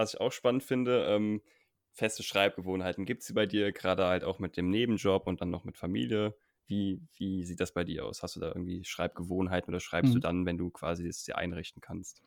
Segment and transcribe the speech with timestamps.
[0.00, 1.42] was ich auch spannend finde, ähm,
[1.92, 3.04] feste Schreibgewohnheiten.
[3.04, 5.76] Gibt es sie bei dir gerade halt auch mit dem Nebenjob und dann noch mit
[5.76, 6.34] Familie?
[6.66, 8.22] Wie, wie sieht das bei dir aus?
[8.22, 10.14] Hast du da irgendwie Schreibgewohnheiten oder schreibst mhm.
[10.14, 12.22] du dann, wenn du quasi es dir einrichten kannst?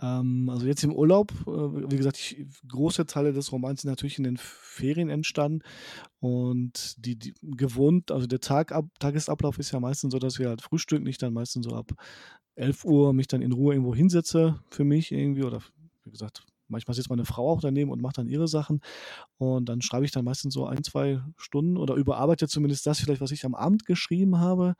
[0.00, 4.18] Ähm, also jetzt im Urlaub, äh, wie gesagt, ich, große Teile des Romans sind natürlich
[4.18, 5.62] in den Ferien entstanden
[6.20, 10.62] und die, die gewohnt, also der Tag, Tagesablauf ist ja meistens so, dass wir halt
[10.62, 11.90] frühstücken, ich dann meistens so ab
[12.54, 15.62] 11 Uhr mich dann in Ruhe irgendwo hinsetze für mich irgendwie oder
[16.04, 18.80] wie gesagt, manchmal sitzt meine Frau auch daneben und macht dann ihre Sachen
[19.36, 23.20] und dann schreibe ich dann meistens so ein, zwei Stunden oder überarbeite zumindest das vielleicht,
[23.20, 24.74] was ich am Abend geschrieben habe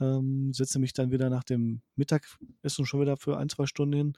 [0.00, 4.12] ähm, setze mich dann wieder nach dem Mittagessen schon wieder für ein, zwei Stunden hin.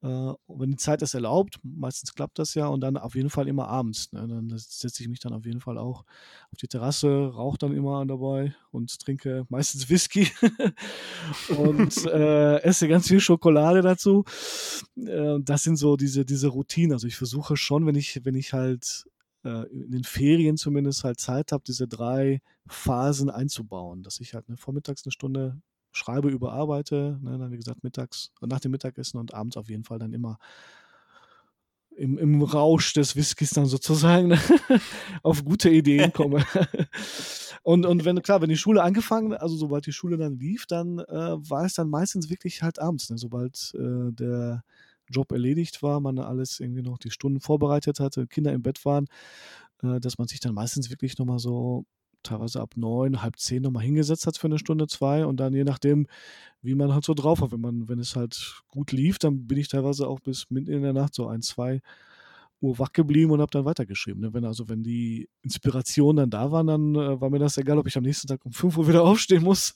[0.00, 3.48] Äh, wenn die Zeit es erlaubt, meistens klappt das ja und dann auf jeden Fall
[3.48, 4.12] immer abends.
[4.12, 4.28] Ne?
[4.28, 6.04] Dann setze ich mich dann auf jeden Fall auch
[6.52, 10.30] auf die Terrasse, rauche dann immer dabei und trinke meistens Whisky
[11.58, 14.24] und äh, esse ganz viel Schokolade dazu.
[14.96, 16.92] Äh, das sind so diese, diese Routinen.
[16.92, 19.04] Also ich versuche schon, wenn ich, wenn ich halt
[19.44, 24.48] äh, in den Ferien zumindest halt Zeit habe, diese drei Phasen einzubauen, dass ich halt
[24.48, 25.60] ne, vormittags eine Stunde
[25.92, 29.98] schreibe, überarbeite, ne, dann wie gesagt mittags, nach dem Mittagessen und abends auf jeden Fall
[29.98, 30.38] dann immer
[31.98, 34.38] im, im Rausch des Whiskys dann sozusagen ne,
[35.22, 36.44] auf gute Ideen komme.
[37.62, 41.00] und, und wenn, klar, wenn die Schule angefangen, also sobald die Schule dann lief, dann
[41.00, 44.62] äh, war es dann meistens wirklich halt abends, ne, sobald äh, der
[45.10, 49.06] Job erledigt war, man alles irgendwie noch die Stunden vorbereitet hatte, Kinder im Bett waren,
[49.82, 51.84] äh, dass man sich dann meistens wirklich nochmal so
[52.28, 55.64] teilweise ab neun, halb zehn nochmal hingesetzt hat für eine Stunde, zwei und dann je
[55.64, 56.06] nachdem,
[56.62, 57.52] wie man halt so drauf hat.
[57.52, 60.82] Wenn man, wenn es halt gut lief, dann bin ich teilweise auch bis mitten in
[60.82, 61.80] der Nacht so ein, zwei
[62.60, 64.20] Uhr wach geblieben und habe dann weitergeschrieben.
[64.20, 64.34] Ne?
[64.34, 67.86] Wenn also wenn die Inspiration dann da waren, dann äh, war mir das egal, ob
[67.86, 69.74] ich am nächsten Tag um 5 Uhr wieder aufstehen muss.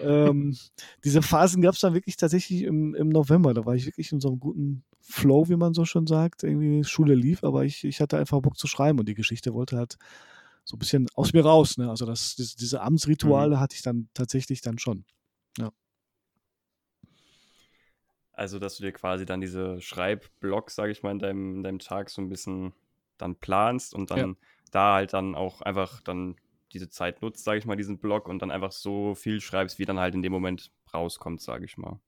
[0.00, 0.56] ähm,
[1.04, 3.54] diese Phasen gab es dann wirklich tatsächlich im, im November.
[3.54, 6.44] Da war ich wirklich in so einem guten Flow, wie man so schon sagt.
[6.44, 9.76] Irgendwie Schule lief, aber ich, ich hatte einfach Bock zu schreiben und die Geschichte wollte
[9.76, 9.98] halt
[10.64, 11.76] so ein bisschen aus mir raus.
[11.78, 11.88] Ne?
[11.88, 13.60] Also das, diese Amtsrituale mhm.
[13.60, 15.04] hatte ich dann tatsächlich dann schon.
[15.58, 15.70] Ja.
[18.32, 21.78] Also, dass du dir quasi dann diese Schreibblocks, sage ich mal, in deinem, in deinem
[21.78, 22.72] Tag so ein bisschen
[23.18, 24.36] dann planst und dann ja.
[24.70, 26.36] da halt dann auch einfach dann
[26.72, 29.84] diese Zeit nutzt, sage ich mal, diesen Block und dann einfach so viel schreibst, wie
[29.84, 32.00] dann halt in dem Moment rauskommt, sage ich mal.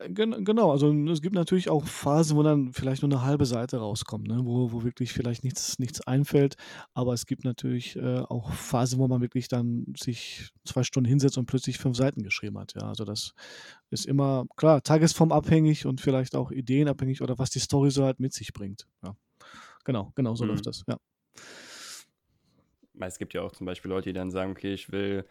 [0.00, 4.28] Genau, also es gibt natürlich auch Phasen, wo dann vielleicht nur eine halbe Seite rauskommt,
[4.28, 4.42] ne?
[4.44, 6.54] wo, wo wirklich vielleicht nichts, nichts einfällt.
[6.94, 11.36] Aber es gibt natürlich äh, auch Phasen, wo man wirklich dann sich zwei Stunden hinsetzt
[11.36, 12.74] und plötzlich fünf Seiten geschrieben hat.
[12.80, 13.34] Ja, also das
[13.90, 18.32] ist immer, klar, tagesformabhängig und vielleicht auch ideenabhängig oder was die Story so halt mit
[18.32, 18.86] sich bringt.
[19.02, 19.16] Ja.
[19.84, 20.50] Genau, genau so mhm.
[20.50, 20.96] läuft das, ja.
[23.00, 25.24] Es gibt ja auch zum Beispiel Leute, die dann sagen, okay, ich will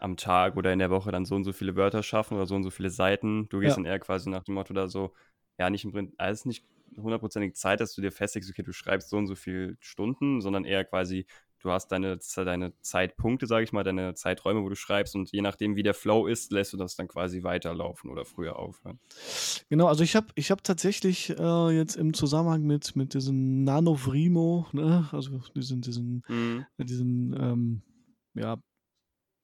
[0.00, 2.54] am Tag oder in der Woche dann so und so viele Wörter schaffen oder so
[2.54, 3.48] und so viele Seiten.
[3.48, 3.82] Du gehst ja.
[3.82, 5.12] dann eher quasi nach dem Motto da so,
[5.58, 6.64] ja, nicht im Prinzip, alles nicht
[6.96, 10.64] hundertprozentig Zeit, dass du dir festlegst, okay, du schreibst so und so viele Stunden, sondern
[10.64, 11.26] eher quasi,
[11.60, 15.40] du hast deine, deine Zeitpunkte, sage ich mal, deine Zeiträume, wo du schreibst und je
[15.40, 19.00] nachdem, wie der Flow ist, lässt du das dann quasi weiterlaufen oder früher aufhören.
[19.70, 24.66] Genau, also ich habe ich hab tatsächlich äh, jetzt im Zusammenhang mit, mit diesem Nanovrimo,
[24.72, 26.66] ne, also diesen, diesen, mhm.
[26.78, 27.82] diesen ähm,
[28.34, 28.58] ja,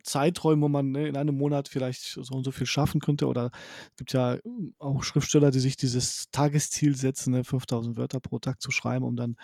[0.03, 3.27] Zeiträumen, wo man ne, in einem Monat vielleicht so und so viel schaffen könnte.
[3.27, 3.51] Oder
[3.91, 8.39] es gibt ja hm, auch Schriftsteller, die sich dieses Tagesziel setzen, ne, 5000 Wörter pro
[8.39, 9.37] Tag zu schreiben, um dann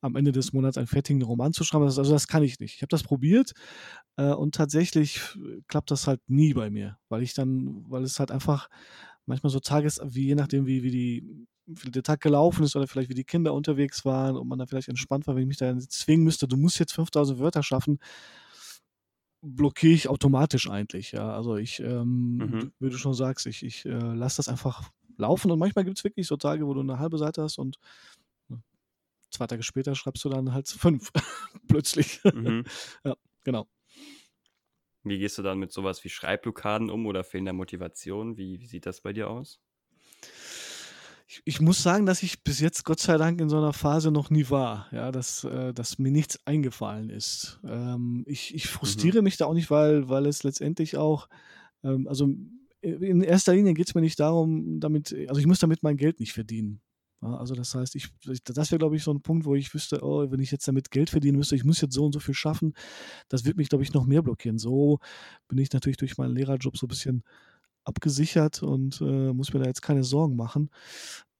[0.00, 1.84] am Ende des Monats einen fertigen Roman zu schreiben.
[1.84, 2.74] Also das kann ich nicht.
[2.76, 3.52] Ich habe das probiert
[4.16, 5.20] äh, und tatsächlich
[5.68, 8.68] klappt das halt nie bei mir, weil ich dann, weil es halt einfach
[9.26, 12.86] manchmal so Tages, wie je nachdem, wie, wie die wie der Tag gelaufen ist oder
[12.86, 15.56] vielleicht wie die Kinder unterwegs waren und man da vielleicht entspannt war, wenn ich mich
[15.56, 17.98] da zwingen müsste, du musst jetzt 5000 Wörter schaffen,
[19.44, 21.12] blockiere ich automatisch eigentlich.
[21.12, 22.72] Ja, also ich, ähm, mhm.
[22.78, 26.04] wie du schon sagst, ich, ich äh, lasse das einfach laufen und manchmal gibt es
[26.04, 27.78] wirklich so Tage, wo du eine halbe Seite hast und
[29.34, 31.12] zwei Tage später schreibst du dann halt fünf
[31.68, 32.20] plötzlich.
[32.24, 32.64] Mhm.
[33.04, 33.68] ja, genau.
[35.02, 38.38] Wie gehst du dann mit sowas wie Schreibblockaden um oder fehlender Motivation?
[38.38, 39.60] Wie, wie sieht das bei dir aus?
[41.26, 44.10] Ich, ich, muss sagen, dass ich bis jetzt Gott sei Dank in so einer Phase
[44.10, 47.60] noch nie war, ja, dass, äh, dass mir nichts eingefallen ist.
[47.64, 49.24] Ähm, ich, ich frustriere mhm.
[49.24, 51.28] mich da auch nicht, weil, weil es letztendlich auch,
[51.82, 52.28] ähm, also
[52.80, 56.20] in erster Linie geht es mir nicht darum, damit, also ich muss damit mein Geld
[56.20, 56.82] nicht verdienen.
[57.22, 58.10] Ja, also das heißt, ich,
[58.44, 60.90] das wäre, glaube ich, so ein Punkt, wo ich wüsste, oh, wenn ich jetzt damit
[60.90, 62.74] Geld verdienen müsste, ich muss jetzt so und so viel schaffen,
[63.30, 64.58] das wird mich, glaube ich, noch mehr blockieren.
[64.58, 64.98] So
[65.48, 67.22] bin ich natürlich durch meinen Lehrerjob so ein bisschen
[67.84, 70.70] abgesichert und äh, muss mir da jetzt keine Sorgen machen.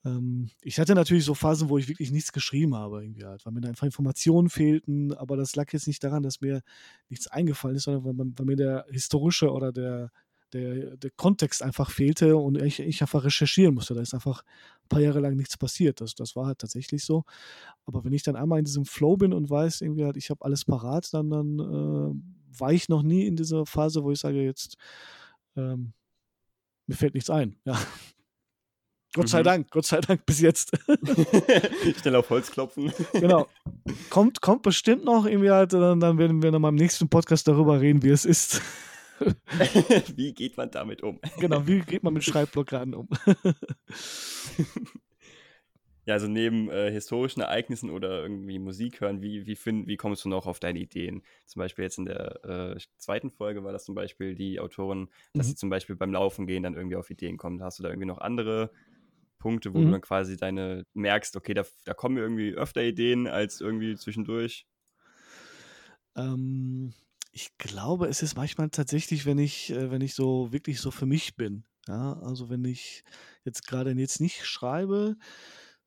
[0.04, 3.52] Ähm, ich hatte natürlich so Phasen, wo ich wirklich nichts geschrieben habe, irgendwie halt, weil
[3.52, 6.62] mir da einfach Informationen fehlten, aber das lag jetzt nicht daran, dass mir
[7.08, 10.10] nichts eingefallen ist, sondern weil, weil mir der historische oder der,
[10.52, 13.94] der, der Kontext einfach fehlte und ich, ich einfach recherchieren musste.
[13.94, 14.42] Da ist einfach
[14.84, 16.00] ein paar Jahre lang nichts passiert.
[16.00, 17.24] Das, das war halt tatsächlich so.
[17.86, 20.44] Aber wenn ich dann einmal in diesem Flow bin und weiß, irgendwie halt, ich habe
[20.44, 24.42] alles parat, dann, dann äh, war ich noch nie in dieser Phase, wo ich sage,
[24.42, 24.76] jetzt
[25.56, 25.92] ähm,
[26.86, 27.56] mir fällt nichts ein.
[27.64, 27.78] Ja.
[29.14, 29.44] Gott sei mhm.
[29.44, 30.72] Dank, Gott sei Dank bis jetzt.
[32.00, 32.92] Schnell auf Holz klopfen.
[33.12, 33.46] genau.
[34.10, 37.80] Kommt, kommt bestimmt noch irgendwie halt, dann, dann werden wir in meinem nächsten Podcast darüber
[37.80, 38.60] reden, wie es ist.
[40.16, 41.20] wie geht man damit um?
[41.38, 43.08] Genau, wie geht man mit Schreibblockaden um?
[46.06, 50.24] Ja, also neben äh, historischen Ereignissen oder irgendwie Musik hören, wie, wie, find, wie kommst
[50.24, 51.22] du noch auf deine Ideen?
[51.46, 55.46] Zum Beispiel jetzt in der äh, zweiten Folge war das zum Beispiel die Autorin, dass
[55.46, 55.50] mhm.
[55.50, 57.62] sie zum Beispiel beim Laufen gehen dann irgendwie auf Ideen kommt.
[57.62, 58.70] Hast du da irgendwie noch andere
[59.38, 59.86] Punkte, wo mhm.
[59.86, 63.96] du dann quasi deine merkst, okay, da, da kommen mir irgendwie öfter Ideen als irgendwie
[63.96, 64.66] zwischendurch?
[66.16, 66.92] Ähm,
[67.32, 71.06] ich glaube, es ist manchmal tatsächlich, wenn ich, äh, wenn ich so wirklich so für
[71.06, 71.64] mich bin.
[71.88, 73.04] Ja, also wenn ich
[73.44, 75.16] jetzt gerade jetzt nicht schreibe,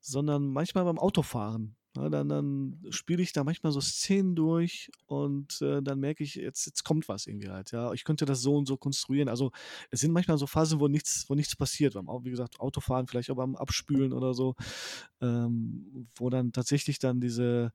[0.07, 1.75] sondern manchmal beim Autofahren.
[1.95, 6.35] Ja, dann dann spiele ich da manchmal so Szenen durch und äh, dann merke ich,
[6.35, 7.71] jetzt, jetzt kommt was irgendwie halt.
[7.71, 9.29] Ja, ich könnte das so und so konstruieren.
[9.29, 9.51] Also
[9.89, 11.95] es sind manchmal so Phasen, wo nichts, wo nichts passiert.
[11.95, 14.55] Beim, wie gesagt, Autofahren, vielleicht auch beim Abspülen oder so,
[15.21, 17.71] ähm, wo dann tatsächlich dann diese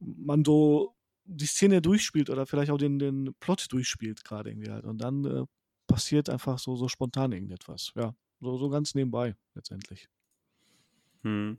[0.00, 4.84] man so die Szene durchspielt oder vielleicht auch den, den Plot durchspielt gerade irgendwie halt.
[4.84, 5.44] Und dann äh,
[5.86, 7.92] passiert einfach so, so spontan irgendetwas.
[7.96, 10.08] Ja, so, so ganz nebenbei letztendlich.
[11.22, 11.58] Hm.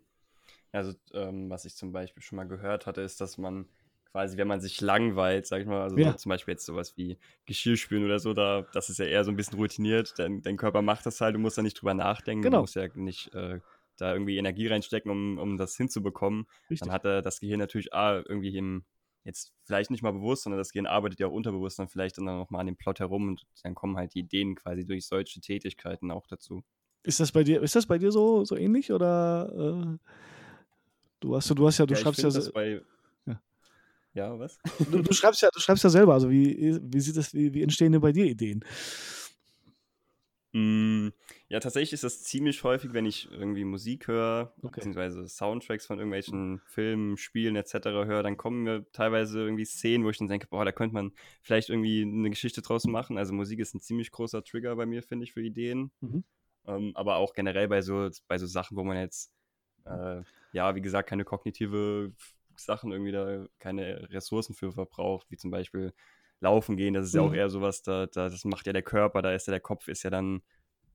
[0.72, 3.66] Also, ähm, was ich zum Beispiel schon mal gehört hatte, ist, dass man
[4.12, 6.12] quasi, wenn man sich langweilt, sag ich mal, also ja.
[6.12, 9.32] so zum Beispiel jetzt sowas wie Geschirrspülen oder so, da, das ist ja eher so
[9.32, 12.42] ein bisschen routiniert, dein, dein Körper macht das halt, du musst da nicht drüber nachdenken,
[12.42, 12.58] genau.
[12.58, 13.60] du musst ja nicht äh,
[13.98, 16.46] da irgendwie Energie reinstecken, um, um das hinzubekommen.
[16.70, 16.80] Richtig.
[16.80, 18.84] Dann hat er das Gehirn natürlich ah, irgendwie im,
[19.24, 22.26] jetzt vielleicht nicht mal bewusst, sondern das Gehirn arbeitet ja auch unterbewusst dann vielleicht dann
[22.26, 25.40] noch mal an dem Plot herum und dann kommen halt die Ideen quasi durch solche
[25.40, 26.64] Tätigkeiten auch dazu.
[27.04, 30.12] Ist das bei dir, ist das bei dir so, so ähnlich oder äh
[31.22, 32.82] Du hast, du hast ja, du ja, schreibst ja, bei,
[33.28, 33.42] ja.
[34.14, 34.58] Ja, was?
[34.92, 36.14] Du, du, schreibst ja, du schreibst ja selber.
[36.14, 38.66] Also wie, wie sieht das, wie, wie entstehen denn bei dir Ideen?
[40.54, 41.10] Mm,
[41.48, 44.72] ja, tatsächlich ist das ziemlich häufig, wenn ich irgendwie Musik höre, okay.
[44.78, 47.74] beziehungsweise Soundtracks von irgendwelchen Filmen, Spielen etc.
[47.86, 51.14] höre, dann kommen mir teilweise irgendwie Szenen, wo ich dann denke, boah, da könnte man
[51.44, 53.20] vielleicht irgendwie eine Geschichte draus machen.
[53.20, 55.92] Also Musik ist ein ziemlich großer Trigger bei mir, finde ich, für Ideen.
[56.02, 56.24] Mhm.
[56.68, 59.34] Ähm, aber auch generell bei so, bei so Sachen, wo man jetzt
[59.86, 60.22] äh,
[60.52, 62.14] ja, wie gesagt, keine kognitive
[62.56, 65.94] Sachen irgendwie da, keine Ressourcen für verbraucht, wie zum Beispiel
[66.40, 67.20] Laufen gehen, das ist mhm.
[67.20, 67.36] ja auch mhm.
[67.38, 70.04] eher sowas, da, da, das macht ja der Körper, da ist ja der Kopf, ist
[70.04, 70.42] ja dann,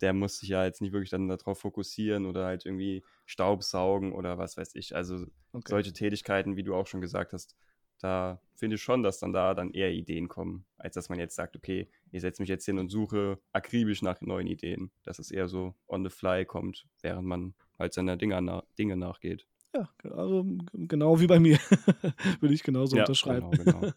[0.01, 4.39] der muss sich ja jetzt nicht wirklich dann darauf fokussieren oder halt irgendwie Staubsaugen oder
[4.39, 4.95] was weiß ich.
[4.95, 5.69] Also okay.
[5.69, 7.57] solche Tätigkeiten, wie du auch schon gesagt hast,
[7.99, 11.35] da finde ich schon, dass dann da dann eher Ideen kommen, als dass man jetzt
[11.35, 14.91] sagt, okay, ich setze mich jetzt hin und suche akribisch nach neuen Ideen.
[15.03, 18.97] Dass es eher so on the fly kommt, während man halt seiner Dinge, na Dinge
[18.97, 19.47] nachgeht.
[19.75, 21.59] Ja, also genau wie bei mir.
[22.41, 23.51] Würde ich genauso ja, unterschreiben.
[23.51, 23.93] Genau, genau.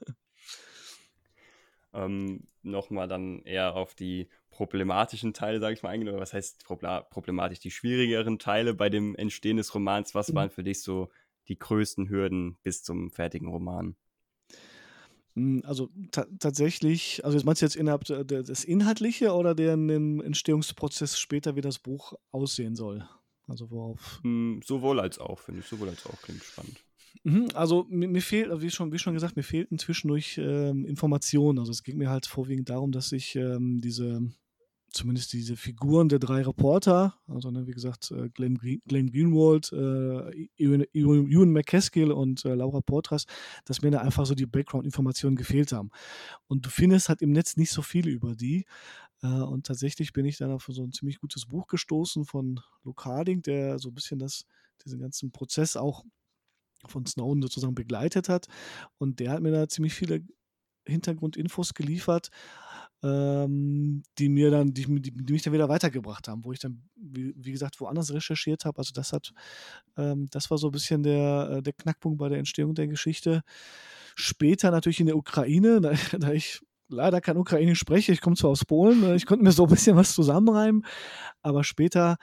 [1.93, 6.09] ähm, Nochmal dann eher auf die problematischen Teile, sage ich mal, eingehen.
[6.09, 7.59] Oder was heißt problematisch?
[7.59, 10.13] Die schwierigeren Teile bei dem Entstehen des Romans.
[10.15, 10.35] Was mhm.
[10.35, 11.09] waren für dich so
[11.49, 13.95] die größten Hürden bis zum fertigen Roman?
[15.35, 21.61] Hm, also tatsächlich, also meinst du jetzt innerhalb des Inhaltliche oder den Entstehungsprozess später, wie
[21.61, 23.07] das Buch aussehen soll?
[23.47, 24.19] Also worauf?
[24.23, 25.67] Hm, sowohl als auch, finde ich.
[25.67, 26.77] Sowohl als auch klingt spannend.
[27.23, 31.59] Mhm, also mir, mir, fehlt, wie schon, wie schon gesagt, mir fehlten zwischendurch ähm, Informationen.
[31.59, 34.21] Also es ging mir halt vorwiegend darum, dass ich ähm, diese,
[34.91, 39.71] zumindest diese Figuren der drei Reporter, also ne, wie gesagt, äh, Glenn, Green, Glenn Greenwald,
[39.71, 43.25] äh, Ewan, Ewan McCaskill und äh, Laura Portras,
[43.65, 45.89] dass mir da einfach so die Background-Informationen gefehlt haben.
[46.47, 48.65] Und du findest halt im Netz nicht so viel über die.
[49.21, 53.03] Äh, und tatsächlich bin ich dann auf so ein ziemlich gutes Buch gestoßen von Luke
[53.05, 54.45] Harding, der so ein bisschen das,
[54.85, 56.03] diesen ganzen Prozess auch
[56.87, 58.47] von Snowden sozusagen begleitet hat.
[58.97, 60.23] Und der hat mir da ziemlich viele
[60.85, 62.29] Hintergrundinfos geliefert,
[63.01, 66.81] ähm, die mir dann, die, die, die, mich dann wieder weitergebracht haben, wo ich dann,
[66.95, 68.77] wie, wie gesagt, woanders recherchiert habe.
[68.77, 69.31] Also das hat,
[69.97, 73.41] ähm, das war so ein bisschen der, äh, der Knackpunkt bei der Entstehung der Geschichte.
[74.15, 78.11] Später natürlich in der Ukraine, da, da ich leider kein Ukrainisch spreche.
[78.11, 80.85] Ich komme zwar aus Polen, äh, ich konnte mir so ein bisschen was zusammenreimen,
[81.41, 82.17] aber später,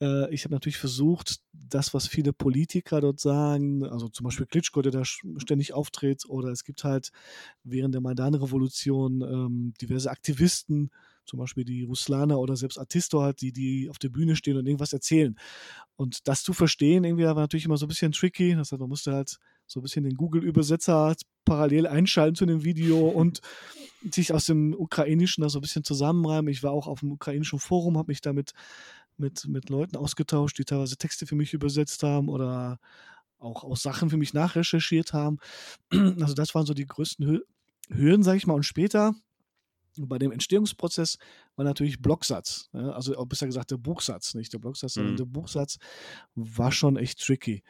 [0.00, 4.82] äh, ich habe natürlich versucht, das, was viele Politiker dort sagen, also zum Beispiel Klitschko,
[4.82, 7.10] der da ständig auftritt, oder es gibt halt
[7.64, 10.90] während der Maidan-Revolution ähm, diverse Aktivisten,
[11.28, 14.66] zum Beispiel die Ruslana oder selbst Artisto halt, die, die auf der Bühne stehen und
[14.66, 15.36] irgendwas erzählen.
[15.96, 18.54] Und das zu verstehen, irgendwie war natürlich immer so ein bisschen tricky.
[18.54, 23.08] Das heißt, man musste halt so ein bisschen den Google-Übersetzer parallel einschalten zu dem Video
[23.08, 23.40] und
[24.10, 26.50] sich aus dem Ukrainischen da so ein bisschen zusammenreimen.
[26.50, 28.52] Ich war auch auf dem ukrainischen Forum, habe mich damit
[29.18, 32.78] mit, mit Leuten ausgetauscht, die teilweise Texte für mich übersetzt haben oder
[33.38, 35.38] auch, auch Sachen für mich nachrecherchiert haben.
[36.20, 37.40] Also das waren so die größten Hü
[37.90, 38.54] Hürden, sage ich mal.
[38.54, 39.14] Und später
[39.96, 41.18] bei dem Entstehungsprozess
[41.56, 45.16] war natürlich Blocksatz, ja, also besser gesagt der Buchsatz, nicht der Blocksatz, sondern Mhm.
[45.16, 45.78] der Buchsatz
[46.36, 47.64] war schon echt tricky.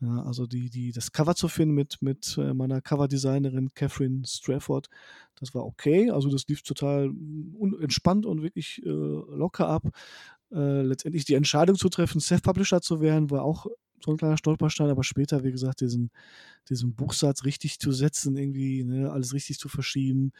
[0.00, 4.88] Also die, die, das Cover zu finden mit, mit äh, meiner Coverdesignerin Catherine Strafford,
[5.38, 6.10] das war okay.
[6.10, 9.84] Also das lief total mm, entspannt und wirklich äh, locker ab.
[10.52, 13.66] Äh, letztendlich die Entscheidung zu treffen, Self-Publisher zu werden, war auch
[14.04, 16.10] so ein kleiner Stolperstein, aber später, wie gesagt, diesen,
[16.68, 20.32] diesen Buchsatz richtig zu setzen, irgendwie, ne, alles richtig zu verschieben,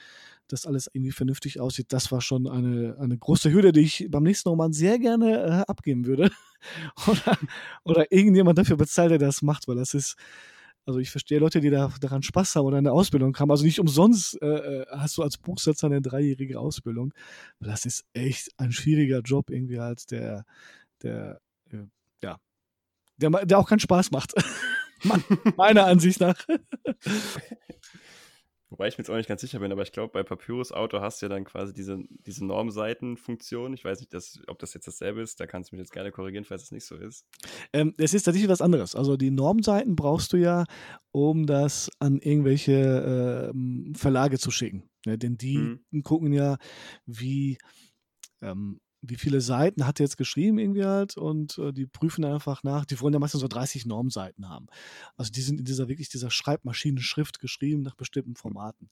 [0.48, 4.22] dass alles irgendwie vernünftig aussieht, das war schon eine, eine große Hürde, die ich beim
[4.24, 6.30] nächsten Roman sehr gerne äh, abgeben würde.
[7.06, 7.38] oder,
[7.84, 10.16] oder irgendjemand dafür bezahlt, der das macht, weil das ist,
[10.86, 13.50] also ich verstehe Leute, die da, daran Spaß haben oder eine Ausbildung haben.
[13.50, 17.12] Also nicht umsonst äh, äh hast du als Buchsetzer eine dreijährige Ausbildung.
[17.58, 20.44] Das ist echt ein schwieriger Job irgendwie halt, der,
[21.02, 21.40] der,
[21.72, 21.86] äh,
[22.22, 22.38] ja,
[23.16, 24.34] der, der auch keinen Spaß macht.
[25.56, 26.36] Meiner Ansicht nach.
[28.68, 31.00] Wobei ich mir jetzt auch nicht ganz sicher bin, aber ich glaube, bei Papyrus Auto
[31.00, 33.72] hast du ja dann quasi diese, diese Normseitenfunktion.
[33.74, 35.38] Ich weiß nicht, dass, ob das jetzt dasselbe ist.
[35.38, 37.26] Da kannst du mich jetzt gerne korrigieren, falls es nicht so ist.
[37.72, 38.96] Ähm, es ist tatsächlich was anderes.
[38.96, 40.64] Also die Normseiten brauchst du ja,
[41.12, 44.88] um das an irgendwelche äh, Verlage zu schicken.
[45.06, 45.16] Ne?
[45.16, 45.58] Denn die
[45.90, 46.02] Mhm.
[46.02, 46.58] gucken ja,
[47.06, 47.58] wie,
[48.42, 52.62] ähm, wie viele Seiten hat er jetzt geschrieben irgendwie halt und äh, die prüfen einfach
[52.62, 52.84] nach.
[52.84, 54.66] Die wollen ja meistens so 30 Normseiten haben.
[55.16, 58.90] Also die sind in dieser wirklich dieser Schreibmaschinenschrift geschrieben nach bestimmten Formaten.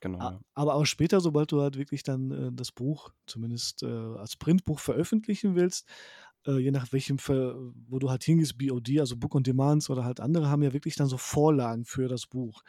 [0.00, 0.18] Genau.
[0.18, 0.40] Ja.
[0.54, 4.80] Aber auch später, sobald du halt wirklich dann äh, das Buch zumindest äh, als Printbuch
[4.80, 5.86] veröffentlichen willst,
[6.46, 7.54] äh, je nach welchem, Ver
[7.88, 10.96] wo du halt hingehst, BOD, also Book on Demands oder halt andere haben ja wirklich
[10.96, 12.62] dann so Vorlagen für das Buch.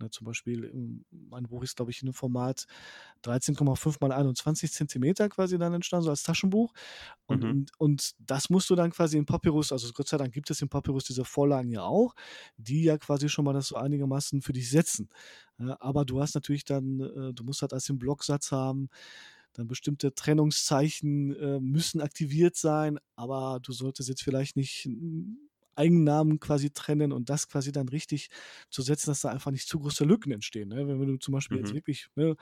[0.00, 2.66] Ne, zum Beispiel, ähm, mein Buch ist, glaube ich, in einem Format
[3.22, 6.72] 13,5 mal 21 Zentimeter quasi dann entstanden, so als Taschenbuch.
[7.26, 7.50] Und, Mhm.
[7.50, 10.60] und, und das musst du dann quasi in Papyrus, also Gott sei Dank gibt es
[10.62, 12.14] in Papyrus diese Vorlagen ja auch,
[12.56, 15.08] die ja quasi schon mal das so einigermaßen für dich setzen.
[15.58, 18.88] Ja, aber du hast natürlich dann, äh, du musst halt als den Blocksatz haben,
[19.54, 25.34] dann bestimmte Trennungszeichen äh, müssen aktiviert sein, aber du solltest jetzt vielleicht nicht mm,
[25.74, 28.28] Eigennamen quasi trennen und das quasi dann richtig
[28.70, 30.68] zu setzen, dass da einfach nicht zu große Lücken entstehen.
[30.68, 30.86] Ne?
[30.86, 31.74] Wenn, du zum Beispiel jetzt Mhm.
[31.74, 32.36] wirklich ne,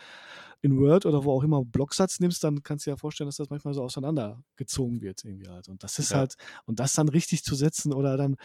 [0.62, 3.28] in Word oder wo auch immer einen Blocksatz nimmst, dann kannst du dir ja vorstellen,
[3.28, 5.68] dass das manchmal so auseinandergezogen wird irgendwie halt.
[5.68, 6.16] Und das ist Ja.
[6.16, 6.34] halt,
[6.66, 8.36] und das dann richtig zu setzen oder dann,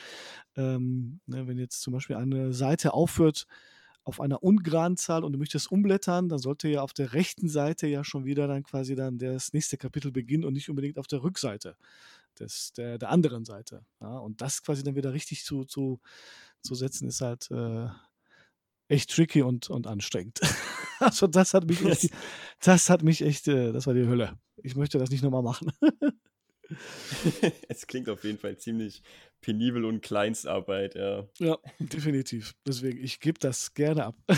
[0.56, 3.46] ähm, ne, wenn jetzt zum Beispiel eine Seite aufhört
[4.06, 7.88] auf einer ungeraden Zahl und du möchtest umblättern, dann sollte ja auf der rechten Seite
[7.88, 11.24] ja schon wieder dann quasi dann das nächste Kapitel beginnen und nicht unbedingt auf der
[11.24, 11.76] Rückseite
[12.40, 13.84] des, der, der anderen Seite.
[14.00, 14.18] Ja?
[14.20, 16.00] Und das quasi dann wieder richtig zu, zu,
[16.62, 17.88] zu setzen, ist halt äh,
[18.88, 20.40] echt tricky und, und anstrengend.
[21.00, 22.12] also das hat mich echt,
[22.62, 24.38] das hat mich echt, äh, das war die Hölle.
[24.58, 25.72] Ich möchte das nicht nochmal machen.
[27.70, 29.02] es klingt auf jeden Fall ziemlich
[29.42, 31.28] penibel und Kleinstarbeit, ja.
[31.38, 32.56] ja, definitiv.
[32.66, 34.16] Deswegen, ich gebe das gerne ab.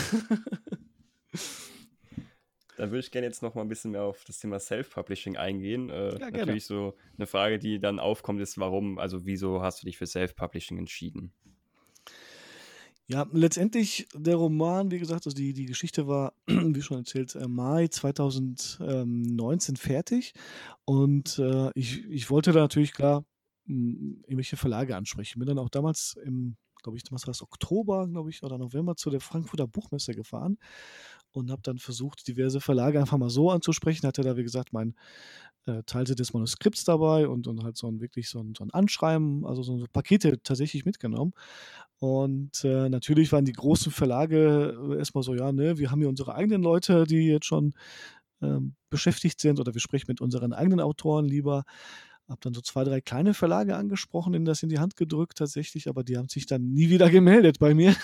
[2.76, 5.90] Dann würde ich gerne jetzt noch mal ein bisschen mehr auf das Thema Self-Publishing eingehen.
[5.90, 6.38] Äh, Ja, gerne.
[6.38, 10.06] natürlich so eine Frage, die dann aufkommt, ist, warum, also wieso hast du dich für
[10.06, 11.32] Self-Publishing entschieden?
[13.10, 17.48] Ja, letztendlich der Roman, wie gesagt, also die, die Geschichte war, wie schon erzählt, äh,
[17.48, 20.34] Mai 2019 fertig.
[20.84, 23.24] Und äh, ich, ich wollte da natürlich klar
[23.66, 25.38] m, irgendwelche Verlage ansprechen.
[25.38, 28.94] Bin dann auch damals im, glaube ich, damals war es Oktober, glaube ich, oder November
[28.94, 30.58] zu der Frankfurter Buchmesse gefahren
[31.32, 34.06] und habe dann versucht, diverse Verlage einfach mal so anzusprechen.
[34.06, 34.94] Hatte da, wie gesagt, mein
[35.68, 38.70] äh, Teilte des Manuskripts dabei und, und halt so ein wirklich so ein, so ein
[38.70, 41.32] Anschreiben, also so Pakete tatsächlich mitgenommen.
[41.98, 46.08] Und äh, natürlich waren die großen Verlage äh, erstmal so, ja, ne, wir haben hier
[46.08, 47.74] unsere eigenen Leute, die jetzt schon
[48.40, 51.64] ähm, beschäftigt sind oder wir sprechen mit unseren eigenen Autoren lieber.
[52.28, 55.88] Hab dann so zwei, drei kleine Verlage angesprochen, ihnen das in die Hand gedrückt tatsächlich,
[55.88, 57.96] aber die haben sich dann nie wieder gemeldet bei mir.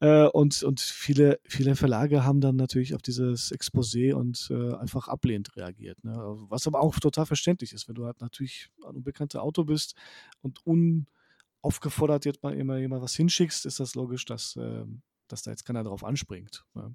[0.00, 5.08] Äh, und, und viele, viele Verlage haben dann natürlich auf dieses Exposé und äh, einfach
[5.08, 6.02] ablehnend reagiert.
[6.04, 6.14] Ne?
[6.48, 9.94] Was aber auch total verständlich ist, wenn du halt natürlich ein unbekannter Autor bist
[10.42, 15.50] und unaufgefordert jetzt mal immer jemand was hinschickst, ist das logisch, dass, ähm, dass da
[15.50, 16.64] jetzt keiner drauf anspringt.
[16.74, 16.94] Ne?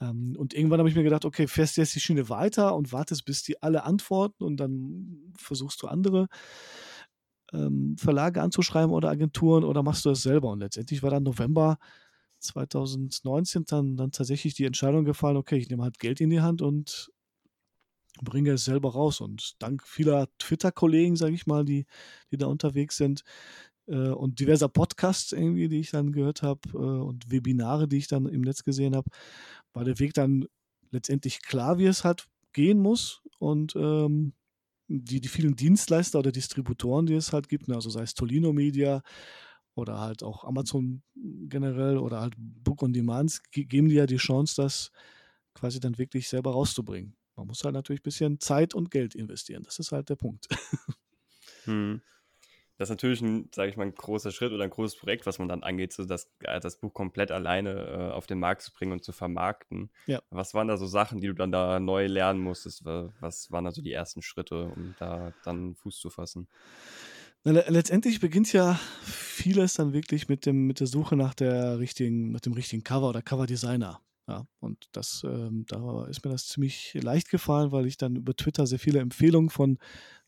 [0.00, 2.92] Ähm, und irgendwann habe ich mir gedacht, okay, fährst du jetzt die Schiene weiter und
[2.92, 6.28] wartest, bis die alle antworten und dann versuchst du andere
[7.52, 10.50] ähm, Verlage anzuschreiben oder Agenturen oder machst du das selber?
[10.50, 11.78] Und letztendlich war dann November
[12.46, 16.62] 2019 dann, dann tatsächlich die Entscheidung gefallen, okay, ich nehme halt Geld in die Hand
[16.62, 17.10] und
[18.22, 19.20] bringe es selber raus.
[19.20, 21.86] Und dank vieler Twitter-Kollegen, sage ich mal, die,
[22.30, 23.22] die da unterwegs sind,
[23.86, 28.08] äh, und diverser Podcasts irgendwie, die ich dann gehört habe äh, und Webinare, die ich
[28.08, 29.10] dann im Netz gesehen habe,
[29.72, 30.46] war der Weg dann
[30.90, 33.22] letztendlich klar, wie es halt gehen muss.
[33.38, 34.32] Und ähm,
[34.88, 38.52] die, die vielen Dienstleister oder Distributoren, die es halt gibt, ne, also sei es Tolino
[38.52, 39.02] Media
[39.76, 44.54] oder halt auch Amazon generell oder halt Book on Demand, geben dir ja die Chance,
[44.56, 44.90] das
[45.54, 47.16] quasi dann wirklich selber rauszubringen.
[47.36, 49.62] Man muss halt natürlich ein bisschen Zeit und Geld investieren.
[49.64, 50.48] Das ist halt der Punkt.
[51.64, 52.00] Hm.
[52.78, 55.38] Das ist natürlich ein, sage ich mal, ein großer Schritt oder ein großes Projekt, was
[55.38, 58.72] man dann angeht, so das, äh, das Buch komplett alleine äh, auf den Markt zu
[58.72, 59.90] bringen und zu vermarkten.
[60.06, 60.20] Ja.
[60.30, 62.84] Was waren da so Sachen, die du dann da neu lernen musstest?
[62.84, 66.48] Was waren da so die ersten Schritte, um da dann Fuß zu fassen?
[67.48, 72.40] Letztendlich beginnt ja vieles dann wirklich mit, dem, mit der Suche nach, der richtigen, nach
[72.40, 74.00] dem richtigen Cover oder Coverdesigner.
[74.28, 78.34] Ja, und das, ähm, da ist mir das ziemlich leicht gefallen, weil ich dann über
[78.34, 79.78] Twitter sehr viele Empfehlungen von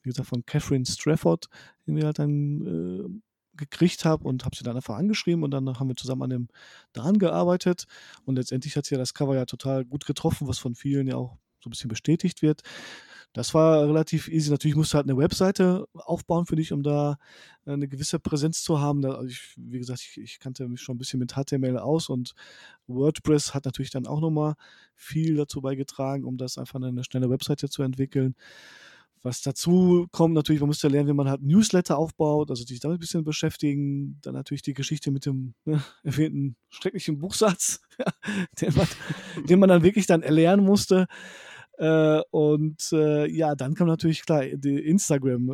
[0.02, 1.48] wie gesagt, von Catherine Strafford,
[1.84, 3.20] wir halt dann äh,
[3.56, 6.48] gekriegt habe und habe sie dann einfach angeschrieben und dann haben wir zusammen an dem
[6.92, 7.84] dran gearbeitet
[8.24, 11.16] und letztendlich hat sie ja das Cover ja total gut getroffen, was von vielen ja
[11.16, 12.62] auch so ein bisschen bestätigt wird.
[13.34, 14.50] Das war relativ easy.
[14.50, 17.18] Natürlich musst du halt eine Webseite aufbauen für dich, um da
[17.66, 19.02] äh, eine gewisse Präsenz zu haben.
[19.02, 22.08] Da, also ich, wie gesagt, ich, ich, kannte mich schon ein bisschen mit HTML aus
[22.08, 22.32] und
[22.86, 24.54] WordPress hat natürlich dann auch nochmal
[24.94, 28.34] viel dazu beigetragen, um das einfach eine schnelle Webseite zu entwickeln.
[29.22, 32.80] Was dazu kommt, natürlich, man muss ja lernen, wie man halt Newsletter aufbaut, also sich
[32.80, 34.18] damit ein bisschen beschäftigen.
[34.22, 37.80] Dann natürlich die Geschichte mit dem ne, erwähnten schrecklichen Buchsatz,
[38.60, 38.86] den, man,
[39.48, 41.06] den, man, dann wirklich dann erlernen musste.
[41.78, 45.50] Äh, und äh, ja, dann kam natürlich klar die Instagram,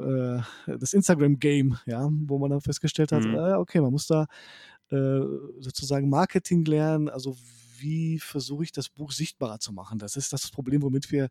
[0.66, 3.34] äh, das Instagram-Game, ja, wo man dann festgestellt hat, mhm.
[3.34, 4.26] Äh, okay, man muss da
[4.90, 5.20] äh,
[5.60, 7.36] sozusagen Marketing lernen, also
[7.78, 9.98] wie versuche ich das Buch sichtbarer zu machen.
[9.98, 11.28] Das ist das Problem, womit wir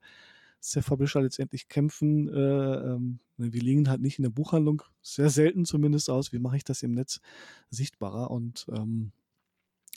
[0.61, 2.29] Self-Publisher letztendlich kämpfen.
[2.29, 6.31] Äh, ähm, wir liegen halt nicht in der Buchhandlung, sehr selten zumindest aus.
[6.31, 7.19] Wie mache ich das im Netz
[7.71, 8.29] sichtbarer?
[8.29, 9.11] Und ähm,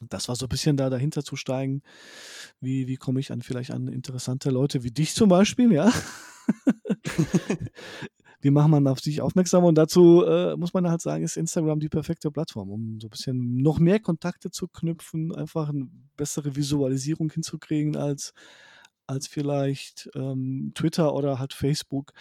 [0.00, 1.82] das war so ein bisschen da dahinter zu steigen.
[2.60, 5.92] Wie, wie komme ich an vielleicht an interessante Leute wie dich zum Beispiel, ja?
[8.40, 9.64] wie macht man auf sich aufmerksam?
[9.64, 13.10] Und dazu äh, muss man halt sagen, ist Instagram die perfekte Plattform, um so ein
[13.10, 18.32] bisschen noch mehr Kontakte zu knüpfen, einfach eine bessere Visualisierung hinzukriegen als
[19.08, 22.12] als vielleicht ähm, Twitter oder halt Facebook.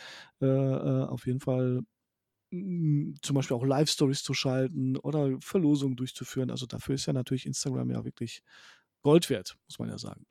[0.42, 1.82] Äh, äh, auf jeden Fall
[2.52, 6.52] zum Beispiel auch Live-Stories zu schalten oder Verlosungen durchzuführen.
[6.52, 8.42] Also dafür ist ja natürlich Instagram ja wirklich
[9.02, 10.26] Gold wert, muss man ja sagen.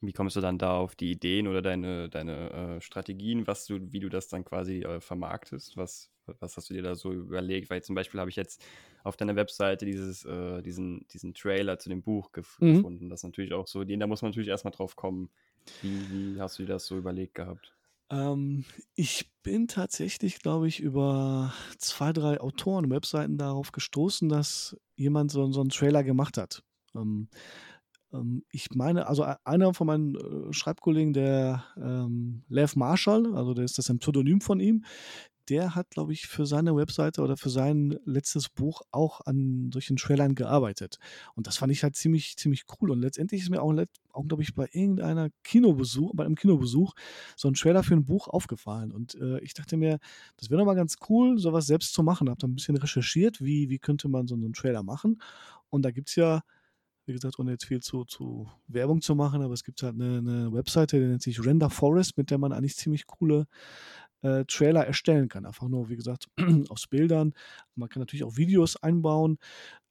[0.00, 3.92] Wie kommst du dann da auf die Ideen oder deine, deine äh, Strategien, was du,
[3.92, 5.76] wie du das dann quasi äh, vermarktest?
[5.76, 7.70] Was, was hast du dir da so überlegt?
[7.70, 8.62] Weil zum Beispiel habe ich jetzt
[9.02, 12.76] auf deiner Webseite dieses, äh, diesen, diesen Trailer zu dem Buch gef mhm.
[12.76, 13.08] gefunden.
[13.08, 15.30] Das ist natürlich auch so, da muss man natürlich erstmal drauf kommen.
[15.80, 17.74] Wie, wie hast du dir das so überlegt gehabt?
[18.10, 18.64] Ähm,
[18.94, 25.60] ich bin tatsächlich, glaube ich, über zwei, drei Autoren-Webseiten darauf gestoßen, dass jemand so, so
[25.60, 26.62] einen Trailer gemacht hat.
[26.94, 27.28] Ähm,
[28.12, 33.64] ähm, ich meine, also einer von meinen äh, Schreibkollegen, der ähm, Lev Marshall, also der
[33.64, 34.84] ist das ein Pseudonym von ihm,
[35.48, 39.96] der hat, glaube ich, für seine Webseite oder für sein letztes Buch auch an solchen
[39.96, 40.98] Trailern gearbeitet.
[41.34, 42.90] Und das fand ich halt ziemlich, ziemlich cool.
[42.90, 43.74] Und letztendlich ist mir auch,
[44.12, 46.94] auch glaube ich, bei irgendeiner Kinobesuch, bei einem Kinobesuch,
[47.36, 48.92] so ein Trailer für ein Buch aufgefallen.
[48.92, 49.98] Und äh, ich dachte mir,
[50.36, 52.28] das wäre doch mal ganz cool, sowas selbst zu machen.
[52.30, 55.20] Hab dann ein bisschen recherchiert, wie, wie könnte man so einen Trailer machen.
[55.70, 56.42] Und da gibt es ja
[57.06, 60.18] wie gesagt, ohne jetzt viel zu, zu Werbung zu machen, aber es gibt halt eine,
[60.18, 63.46] eine Webseite, die nennt sich Render Forest, mit der man eigentlich ziemlich coole
[64.24, 65.46] äh, Trailer erstellen kann.
[65.46, 66.28] Einfach nur, wie gesagt,
[66.70, 67.34] aus Bildern.
[67.76, 69.38] Man kann natürlich auch Videos einbauen.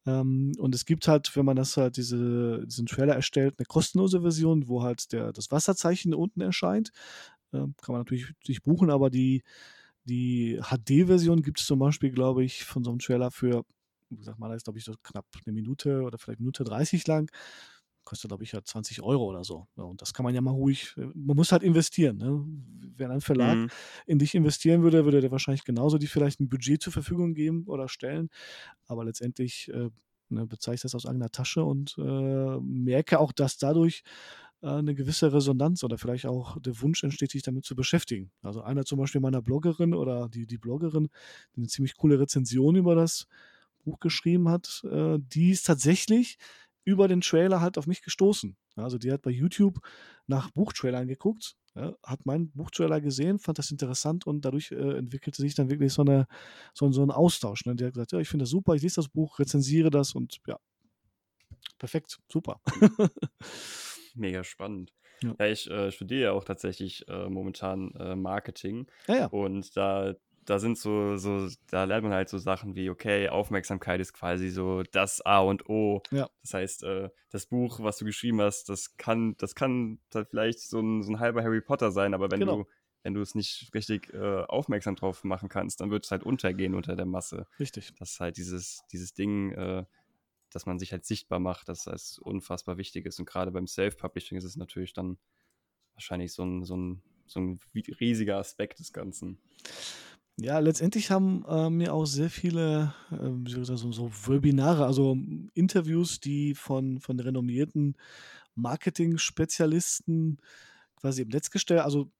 [0.06, 4.22] Ähm, und es gibt halt, wenn man das halt diese, diesen Trailer erstellt, eine kostenlose
[4.22, 6.92] Version, wo halt der, das Wasserzeichen unten erscheint.
[7.54, 9.44] Ähm, kann man natürlich sich buchen, aber die,
[10.06, 13.64] die HD-Version gibt es zum Beispiel, glaube ich, von so einem Trailer für
[14.10, 17.32] wie gesagt, mal ist, glaube ich, so knapp eine Minute oder vielleicht Minute 30 lang.
[18.04, 19.68] Kostet, glaube ich, ja 20 Euro oder so.
[19.78, 22.18] Ja, und das kann man ja mal ruhig, äh, man muss halt investieren.
[22.18, 22.44] Ne?
[22.98, 23.70] Wenn ein Verlag mhm.
[24.06, 27.64] in dich investieren würde, würde der wahrscheinlich genauso die vielleicht ein Budget zur Verfügung geben
[27.68, 28.30] oder stellen.
[28.88, 29.90] Aber letztendlich äh,
[30.30, 34.04] ne, bezeichne ich das aus eigener Tasche und äh, merke auch, dass dadurch
[34.62, 38.32] äh, eine gewisse Resonanz oder vielleicht auch der Wunsch entsteht, sich damit zu beschäftigen.
[38.42, 41.10] Also einer zum Beispiel meiner Bloggerin oder die, die Bloggerin,
[41.56, 43.28] die eine ziemlich coole Rezension über das
[43.84, 46.38] Buch geschrieben hat, äh, die ist tatsächlich
[46.84, 48.58] über den Trailer halt auf mich gestoßen.
[48.76, 49.80] Also die hat bei YouTube
[50.28, 55.42] nach Buchtrailern geguckt, ja, hat meinen Buchtrailer gesehen, fand das interessant und dadurch äh, entwickelte
[55.42, 56.28] sich dann wirklich so, eine,
[56.74, 57.66] so, so ein Austausch.
[57.66, 57.76] Ne?
[57.76, 60.40] Die hat gesagt, ja, ich finde das super, ich lese das Buch, rezensiere das und
[60.48, 60.60] ja,
[61.80, 62.62] perfekt, super.
[64.16, 64.94] Mega spannend.
[65.22, 68.88] Ja, ja ich äh, studiere ja auch tatsächlich äh, momentan äh, Marketing.
[69.08, 69.26] Ja, ja.
[69.28, 70.14] Und da,
[70.46, 74.50] da sind so, so, da lernt man halt so Sachen wie, okay, Aufmerksamkeit ist quasi
[74.50, 76.02] so das A und O.
[76.12, 76.30] Ja.
[76.42, 80.80] Das heißt, äh, das Buch, was du geschrieben hast, das kann, das kann vielleicht so
[80.80, 82.58] ein, so ein halber Harry Potter sein, aber wenn Genau.
[82.64, 82.66] du
[83.04, 86.74] wenn du es nicht richtig äh, aufmerksam drauf machen kannst, dann wird es halt untergehen
[86.74, 87.48] unter der Masse.
[87.60, 87.94] Richtig.
[88.00, 89.84] Das ist halt dieses, dieses Ding, äh,
[90.52, 93.20] dass man sich halt sichtbar macht, dass das unfassbar wichtig ist.
[93.20, 95.18] Und gerade beim Self-Publishing ist es natürlich dann
[95.96, 97.60] wahrscheinlich so ein, so ein, so ein
[98.00, 99.38] riesiger Aspekt des Ganzen.
[100.40, 105.16] Ja, letztendlich haben äh, mir auch sehr viele äh, so, so Webinare, also
[105.54, 107.96] Interviews, die von, von renommierten
[108.56, 110.38] Marketing-Spezialisten
[110.96, 112.12] quasi im Netz gestellt, also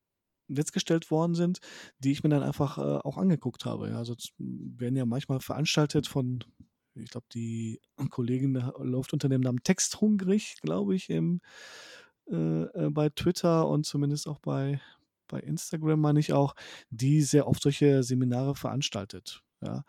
[0.48, 1.60] im Netz gestellt worden sind,
[2.00, 3.90] die ich mir dann einfach äh, auch angeguckt habe.
[3.90, 6.44] Ja, also werden ja manchmal veranstaltet von,
[6.94, 11.42] ich glaube, die Kollegin läuft unter dem Namen Texthungrig, glaube ich, im,
[12.30, 14.80] äh, äh, bei Twitter und zumindest auch bei,
[15.34, 16.54] bei Instagram, meine ich auch,
[16.92, 19.42] die sehr oft solche Seminare veranstaltet.
[19.62, 19.84] Ja,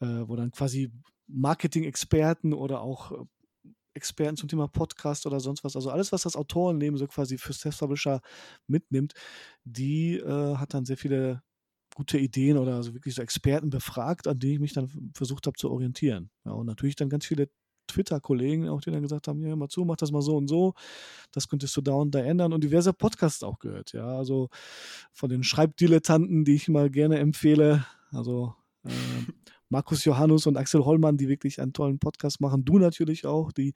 [0.00, 0.90] äh, wo dann quasi
[1.26, 3.24] Marketing-Experten oder auch äh,
[3.94, 7.52] Experten zum Thema Podcast oder sonst was, also alles, was das Autorenleben so quasi für
[7.52, 8.20] Self-Publisher
[8.66, 9.12] mitnimmt,
[9.64, 11.42] die äh, hat dann sehr viele
[11.94, 15.56] gute Ideen oder also wirklich so Experten befragt, an denen ich mich dann versucht habe
[15.58, 16.30] zu orientieren.
[16.44, 17.48] Ja, und natürlich dann ganz viele
[17.86, 20.48] Twitter-Kollegen, auch die dann gesagt haben, ja, hör mal zu, mach das mal so und
[20.48, 20.74] so,
[21.32, 24.48] das könntest du da und da ändern und diverse Podcasts auch gehört, ja, also
[25.12, 28.90] von den Schreibdilettanten, die ich mal gerne empfehle, also äh,
[29.68, 32.64] Markus Johannes und Axel Hollmann, die wirklich einen tollen Podcast machen.
[32.64, 33.74] Du natürlich auch, die,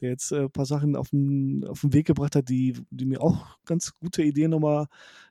[0.00, 3.06] der jetzt äh, ein paar Sachen auf den, auf den Weg gebracht hat, die, die
[3.06, 4.86] mir auch ganz gute Ideen nochmal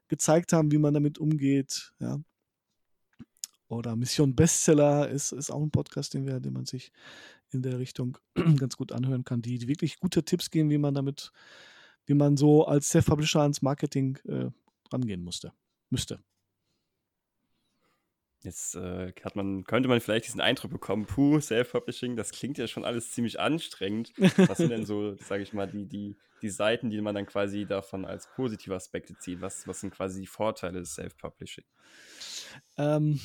[0.09, 1.93] gezeigt haben, wie man damit umgeht.
[1.99, 2.19] Ja.
[3.69, 6.91] Oder Mission Bestseller ist, ist auch ein Podcast, den, wir, den man sich
[7.53, 8.17] in der Richtung
[8.57, 11.31] ganz gut anhören kann, die, die wirklich gute Tipps geben, wie man damit,
[12.05, 14.49] wie man so als Self-Publisher ans Marketing äh,
[14.91, 15.53] rangehen musste,
[15.89, 16.19] müsste.
[18.43, 22.67] Jetzt äh, hat man, könnte man vielleicht diesen Eindruck bekommen, puh, Self-Publishing, das klingt ja
[22.67, 24.13] schon alles ziemlich anstrengend.
[24.17, 27.67] Was sind denn so, sage ich mal, die, die, die Seiten, die man dann quasi
[27.67, 29.41] davon als positive Aspekte zieht?
[29.41, 31.65] Was, was sind quasi die Vorteile des Self-Publishing?
[32.77, 33.19] Ähm,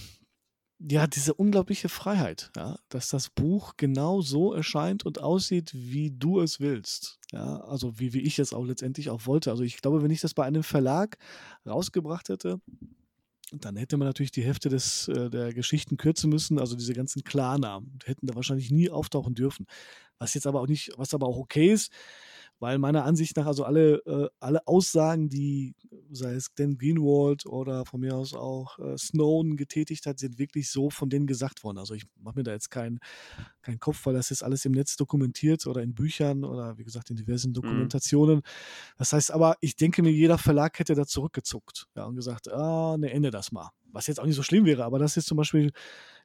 [0.79, 6.41] ja, diese unglaubliche Freiheit, ja, dass das Buch genau so erscheint und aussieht, wie du
[6.41, 7.19] es willst.
[7.33, 9.51] Ja, also wie, wie ich es auch letztendlich auch wollte.
[9.51, 11.17] Also ich glaube, wenn ich das bei einem Verlag
[11.67, 12.61] rausgebracht hätte,
[13.53, 17.23] dann hätte man natürlich die Hälfte des, äh, der Geschichten kürzen müssen, also diese ganzen
[17.25, 19.67] Klarnamen hätten da wahrscheinlich nie auftauchen dürfen.
[20.19, 21.93] Was jetzt aber auch nicht, was aber auch okay ist,
[22.59, 25.75] weil meiner Ansicht nach also alle, äh, alle Aussagen, die,
[26.11, 30.71] sei es Dan Greenwald oder von mir aus auch äh, Snowden getätigt hat, sind wirklich
[30.71, 31.79] so von denen gesagt worden.
[31.79, 32.99] Also ich mache mir da jetzt keinen
[33.63, 37.11] kein Kopf, weil das ist alles im Netz dokumentiert oder in Büchern oder wie gesagt
[37.11, 38.37] in diversen Dokumentationen.
[38.37, 38.43] Mhm.
[38.97, 42.97] Das heißt aber, ich denke mir, jeder Verlag hätte da zurückgezuckt ja, und gesagt, ah,
[42.99, 43.71] ne, ende das mal.
[43.93, 45.73] Was jetzt auch nicht so schlimm wäre, aber das ist zum Beispiel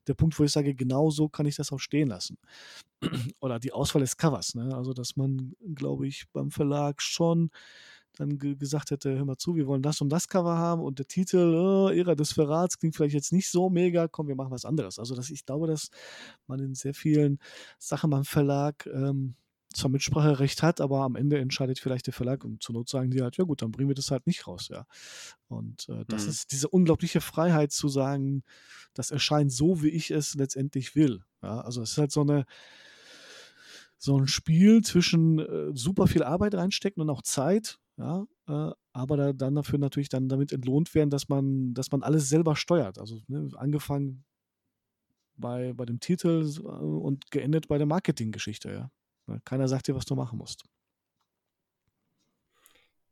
[0.07, 2.37] der Punkt, wo ich sage, genau so kann ich das auch stehen lassen.
[3.39, 4.55] Oder die Auswahl des Covers.
[4.55, 4.75] Ne?
[4.75, 7.51] Also, dass man, glaube ich, beim Verlag schon
[8.17, 11.07] dann gesagt hätte, hör mal zu, wir wollen das und das Cover haben und der
[11.07, 14.65] Titel, oh, Ära des Verrats, klingt vielleicht jetzt nicht so mega, komm, wir machen was
[14.65, 14.99] anderes.
[14.99, 15.89] Also, dass ich glaube, dass
[16.47, 17.39] man in sehr vielen
[17.79, 19.35] Sachen beim Verlag ähm,
[19.73, 23.21] zwar Mitspracherecht hat, aber am Ende entscheidet vielleicht der Verlag und zur Not sagen die
[23.21, 24.85] halt, ja gut, dann bringen wir das halt nicht raus, ja.
[25.47, 26.29] Und äh, das mhm.
[26.29, 28.43] ist diese unglaubliche Freiheit zu sagen,
[28.93, 31.23] das erscheint so, wie ich es letztendlich will.
[31.41, 32.45] Ja, also es ist halt so eine
[33.97, 39.17] so ein Spiel zwischen äh, super viel Arbeit reinstecken und auch Zeit, ja, äh, aber
[39.17, 42.97] da, dann dafür natürlich dann damit entlohnt werden, dass man, dass man alles selber steuert.
[42.97, 44.25] Also ne, angefangen
[45.35, 48.91] bei, bei dem Titel und geendet bei der Marketinggeschichte, ja.
[49.45, 50.63] Keiner sagt dir, was du machen musst.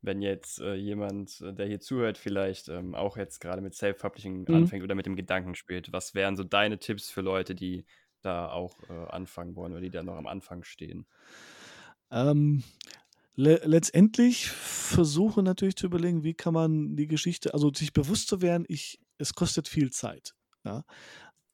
[0.01, 4.55] Wenn jetzt äh, jemand, der hier zuhört, vielleicht ähm, auch jetzt gerade mit Self-Publishing mhm.
[4.55, 7.85] anfängt oder mit dem Gedanken spielt, was wären so deine Tipps für Leute, die
[8.21, 11.05] da auch äh, anfangen wollen oder die da noch am Anfang stehen?
[12.11, 12.63] Ähm,
[13.35, 18.41] le letztendlich versuche natürlich zu überlegen, wie kann man die Geschichte, also sich bewusst zu
[18.41, 20.33] werden, ich, es kostet viel Zeit.
[20.63, 20.83] Ja?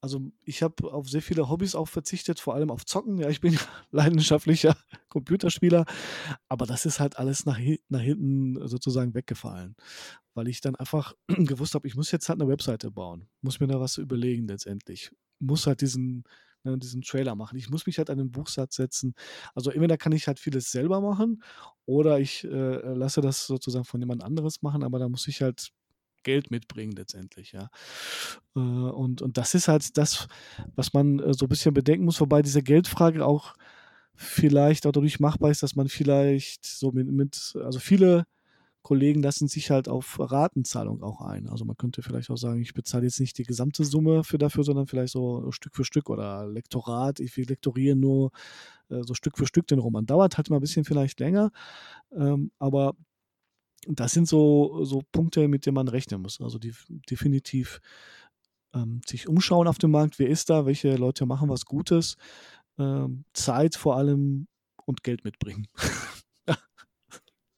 [0.06, 3.18] Also ich habe auf sehr viele Hobbys auch verzichtet, vor allem auf Zocken.
[3.18, 3.58] Ja, ich bin
[3.92, 4.78] leidenschaftlicher
[5.10, 5.84] Computerspieler,
[6.48, 7.58] aber das ist halt alles nach,
[7.90, 9.76] nach hinten sozusagen weggefallen,
[10.36, 13.66] weil ich dann einfach gewusst habe, ich muss jetzt halt eine Webseite bauen, muss mir
[13.66, 16.24] da was überlegen letztendlich, muss halt diesen,
[16.64, 19.16] ne, diesen Trailer machen, ich muss mich halt an den Buchsatz setzen.
[19.56, 21.42] Also entweder kann ich halt vieles selber machen
[21.88, 25.72] oder ich äh, lasse das sozusagen von jemand anderes machen, aber da muss ich halt
[26.26, 27.70] Geld mitbringen letztendlich, ja.
[28.56, 30.28] Äh, und, und das ist halt das,
[30.76, 33.54] was man äh, so ein bisschen bedenken muss, wobei diese Geldfrage auch
[34.16, 38.26] vielleicht auch dadurch machbar ist, dass man vielleicht so mit, mit also viele
[38.86, 41.50] Kollegen lassen sich halt auf Ratenzahlung auch ein.
[41.50, 44.64] Also man könnte vielleicht auch sagen, ich bezahle jetzt nicht die gesamte Summe für dafür,
[44.64, 47.20] sondern vielleicht so Stück für Stück oder Lektorat.
[47.20, 48.32] Ich lektoriere nur
[48.90, 50.06] äh, so Stück für Stück den Roman.
[50.06, 51.52] Dauert halt mal ein bisschen vielleicht länger,
[52.16, 52.94] ähm, aber
[53.88, 56.42] das sind so, so Punkte, mit denen man rechnen muss.
[56.42, 56.74] Also die,
[57.10, 57.80] definitiv
[58.74, 62.18] ähm, sich umschauen auf dem Markt, wer ist da, welche Leute machen was Gutes,
[62.78, 64.48] ähm, Zeit vor allem
[64.86, 65.68] und Geld mitbringen.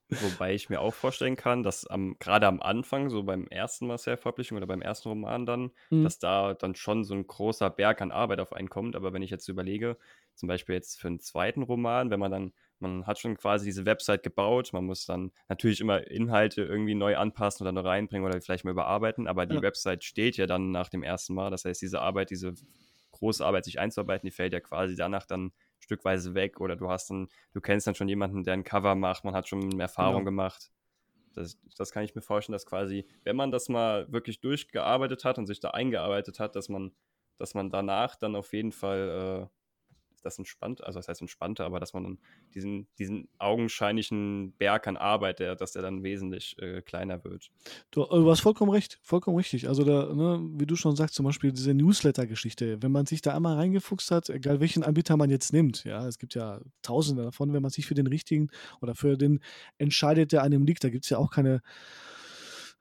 [0.09, 4.57] Wobei ich mir auch vorstellen kann, dass am, gerade am Anfang, so beim ersten Marcel-Veröffentlichung
[4.57, 6.03] oder beim ersten Roman dann, mhm.
[6.03, 8.95] dass da dann schon so ein großer Berg an Arbeit auf einen kommt.
[8.95, 9.97] Aber wenn ich jetzt überlege,
[10.33, 13.85] zum Beispiel jetzt für einen zweiten Roman, wenn man dann, man hat schon quasi diese
[13.85, 18.39] Website gebaut, man muss dann natürlich immer Inhalte irgendwie neu anpassen oder neu reinbringen oder
[18.39, 19.61] vielleicht mal überarbeiten, aber die ja.
[19.61, 21.49] Website steht ja dann nach dem ersten Mal.
[21.49, 22.53] Das heißt, diese Arbeit, diese
[23.11, 25.51] große Arbeit, sich einzuarbeiten, die fällt ja quasi danach dann
[25.87, 29.23] stückweise weg oder du hast dann, du kennst dann schon jemanden, der ein Cover macht,
[29.23, 30.25] man hat schon Erfahrung genau.
[30.25, 30.71] gemacht.
[31.33, 35.37] Das, das kann ich mir vorstellen, dass quasi, wenn man das mal wirklich durchgearbeitet hat
[35.37, 36.91] und sich da eingearbeitet hat, dass man,
[37.37, 39.56] dass man danach dann auf jeden Fall äh,
[40.27, 42.17] das entspannt, also das heißt entspannter, aber dass man dann
[42.53, 47.49] diesen, diesen augenscheinlichen Berg an Arbeit, der, dass der dann wesentlich äh, kleiner wird.
[47.91, 49.67] Du, äh, du, hast vollkommen recht, vollkommen richtig.
[49.67, 53.35] Also da, ne, wie du schon sagst, zum Beispiel diese Newsletter-Geschichte, wenn man sich da
[53.35, 57.53] einmal reingefuchst hat, egal welchen Anbieter man jetzt nimmt, ja, es gibt ja tausende davon,
[57.53, 58.49] wenn man sich für den richtigen
[58.81, 59.39] oder für den
[59.77, 61.61] entscheidet, der einem liegt, da gibt es ja auch keine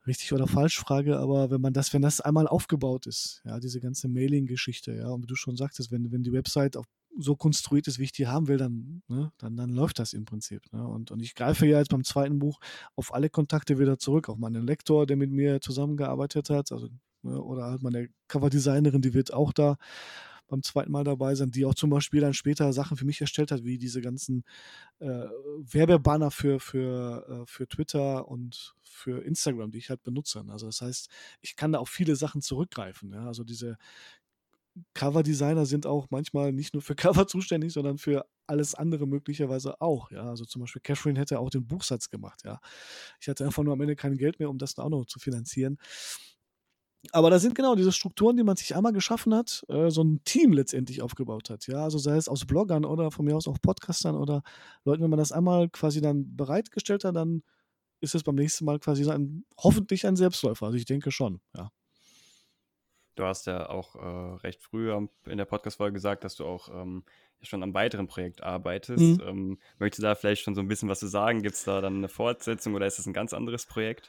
[0.06, 3.80] richtig oder falsch Frage, aber wenn man das, wenn das einmal aufgebaut ist, ja, diese
[3.80, 6.86] ganze Mailing-Geschichte, ja, und wie du schon sagtest, wenn, wenn die Website auf
[7.18, 10.24] so konstruiert ist, wie ich die haben will, dann, ne, dann, dann läuft das im
[10.24, 10.62] Prinzip.
[10.72, 10.86] Ne?
[10.86, 12.60] Und, und ich greife ja jetzt beim zweiten Buch
[12.94, 16.88] auf alle Kontakte wieder zurück, auf meinen Lektor, der mit mir zusammengearbeitet hat, also,
[17.22, 19.76] ne, oder halt meine Coverdesignerin, die wird auch da
[20.48, 23.50] beim zweiten Mal dabei sein, die auch zum Beispiel dann später Sachen für mich erstellt
[23.50, 24.44] hat, wie diese ganzen
[25.00, 25.26] äh,
[25.58, 30.44] Werbebanner für, für, äh, für Twitter und für Instagram, die ich halt benutze.
[30.48, 33.12] Also das heißt, ich kann da auf viele Sachen zurückgreifen.
[33.12, 33.26] Ja?
[33.26, 33.76] Also diese
[34.94, 40.10] Cover-Designer sind auch manchmal nicht nur für Cover zuständig, sondern für alles andere möglicherweise auch.
[40.10, 42.42] Ja, also zum Beispiel Catherine hätte auch den Buchsatz gemacht.
[42.44, 42.60] Ja,
[43.20, 45.78] ich hatte einfach nur am Ende kein Geld mehr, um das auch noch zu finanzieren.
[47.12, 50.22] Aber da sind genau diese Strukturen, die man sich einmal geschaffen hat, äh, so ein
[50.24, 51.66] Team letztendlich aufgebaut hat.
[51.66, 54.42] Ja, also sei es aus Bloggern oder von mir aus auch Podcastern oder
[54.84, 57.42] Leuten, wenn man das einmal quasi dann bereitgestellt hat, dann
[58.00, 60.66] ist es beim nächsten Mal quasi ein, hoffentlich ein Selbstläufer.
[60.66, 61.70] Also ich denke schon, ja.
[63.16, 67.02] Du hast ja auch äh, recht früh in der Podcast-Folge gesagt, dass du auch ähm,
[67.42, 69.18] schon am weiteren Projekt arbeitest.
[69.18, 69.22] Mhm.
[69.26, 71.42] Ähm, möchtest du da vielleicht schon so ein bisschen was zu sagen?
[71.42, 74.08] Gibt es da dann eine Fortsetzung oder ist das ein ganz anderes Projekt?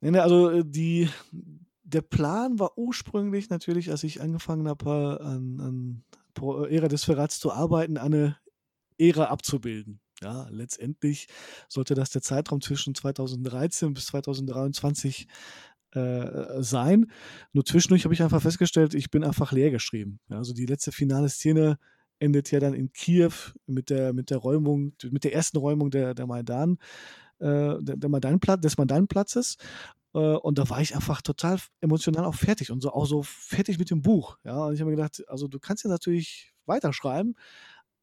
[0.00, 1.08] Nee, nee, also äh, die,
[1.82, 6.04] der Plan war ursprünglich natürlich, als ich angefangen habe, an, an
[6.70, 8.36] Ära des Verrats zu arbeiten, eine
[8.98, 10.00] Ära abzubilden.
[10.22, 11.28] Ja, letztendlich
[11.68, 15.26] sollte das der Zeitraum zwischen 2013 bis 2023
[15.94, 17.10] äh, sein.
[17.52, 20.20] Nur zwischendurch habe ich einfach festgestellt, ich bin einfach leer geschrieben.
[20.28, 21.78] Also die letzte finale Szene
[22.18, 23.32] endet ja dann in Kiew
[23.66, 26.78] mit der, mit der Räumung, mit der ersten Räumung der, der Maidan,
[27.38, 29.56] äh, der, Maidanplatz, des Maidanplatzes.
[30.14, 33.78] Äh, und da war ich einfach total emotional auch fertig und so auch so fertig
[33.78, 34.38] mit dem Buch.
[34.44, 37.36] Ja, und ich habe mir gedacht, also du kannst ja natürlich weiterschreiben,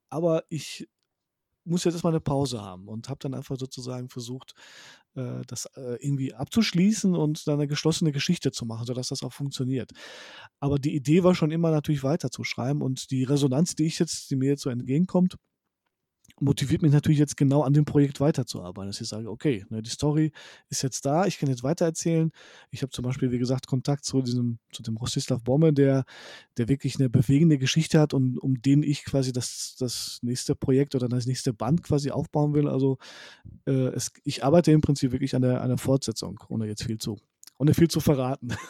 [0.09, 0.87] aber ich
[1.63, 4.53] muss jetzt erstmal eine Pause haben und habe dann einfach sozusagen versucht,
[5.15, 9.33] äh, das äh, irgendwie abzuschließen und dann eine geschlossene Geschichte zu machen, sodass das auch
[9.33, 9.91] funktioniert.
[10.59, 14.35] Aber die Idee war schon immer natürlich weiterzuschreiben und die Resonanz, die ich jetzt, die
[14.35, 15.35] mir jetzt so entgegenkommt,
[16.41, 19.89] motiviert mich natürlich jetzt genau an dem Projekt weiterzuarbeiten, dass ich sage, okay, ne, die
[19.89, 20.31] Story
[20.69, 22.31] ist jetzt da, ich kann jetzt weitererzählen.
[22.71, 26.05] Ich habe zum Beispiel, wie gesagt, Kontakt zu diesem, zu dem Rostislav Bomme, der,
[26.57, 30.95] der wirklich eine bewegende Geschichte hat und um den ich quasi das, das nächste Projekt
[30.95, 32.67] oder das nächste Band quasi aufbauen will.
[32.67, 32.97] Also
[33.65, 36.97] äh, es, ich arbeite im Prinzip wirklich an der, an der Fortsetzung, ohne jetzt viel
[36.97, 37.19] zu,
[37.57, 38.49] ohne viel zu verraten.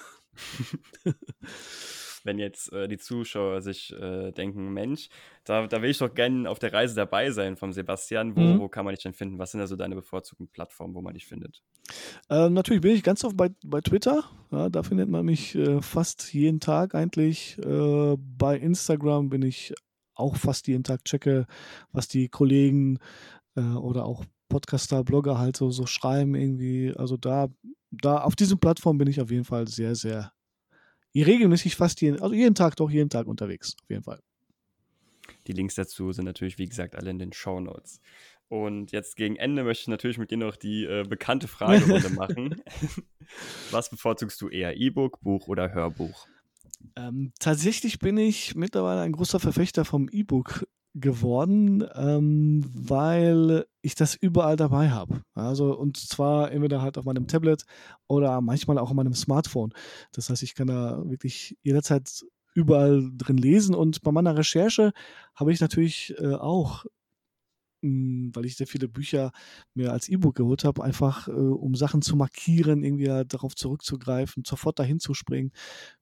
[2.25, 5.09] wenn jetzt äh, die Zuschauer sich äh, denken, Mensch,
[5.43, 8.35] da, da will ich doch gerne auf der Reise dabei sein vom Sebastian.
[8.35, 8.59] Wo, mhm.
[8.59, 9.39] wo kann man dich denn finden?
[9.39, 11.61] Was sind da so deine bevorzugten Plattformen, wo man dich findet?
[12.29, 14.23] Äh, natürlich bin ich ganz oft bei, bei Twitter.
[14.51, 17.57] Ja, da findet man mich äh, fast jeden Tag eigentlich.
[17.59, 19.73] Äh, bei Instagram bin ich
[20.13, 21.47] auch fast jeden Tag checke,
[21.91, 22.99] was die Kollegen
[23.55, 26.93] äh, oder auch Podcaster, Blogger halt so, so schreiben irgendwie.
[26.95, 27.47] Also da,
[27.89, 30.33] da auf diesen Plattformen bin ich auf jeden Fall sehr, sehr
[31.19, 34.21] regelmäßig fast jeden, also jeden Tag doch jeden Tag unterwegs, auf jeden Fall.
[35.47, 37.99] Die Links dazu sind natürlich, wie gesagt, alle in den Show Notes.
[38.47, 42.61] Und jetzt gegen Ende möchte ich natürlich mit dir noch die äh, bekannte Fragerunde machen.
[43.71, 46.27] Was bevorzugst du eher, E-Book, Buch oder Hörbuch?
[46.95, 54.15] Ähm, tatsächlich bin ich mittlerweile ein großer Verfechter vom E-Book geworden, ähm, weil ich das
[54.15, 55.21] überall dabei habe.
[55.33, 57.63] Also und zwar entweder halt auf meinem Tablet
[58.07, 59.73] oder manchmal auch auf meinem Smartphone.
[60.11, 64.91] Das heißt, ich kann da wirklich jederzeit überall drin lesen und bei meiner Recherche
[65.35, 66.85] habe ich natürlich äh, auch
[67.83, 69.31] hm, weil ich sehr viele Bücher
[69.73, 74.43] mir als E-Book geholt habe, einfach äh, um Sachen zu markieren, irgendwie halt darauf zurückzugreifen,
[74.45, 75.51] sofort dahin zu springen,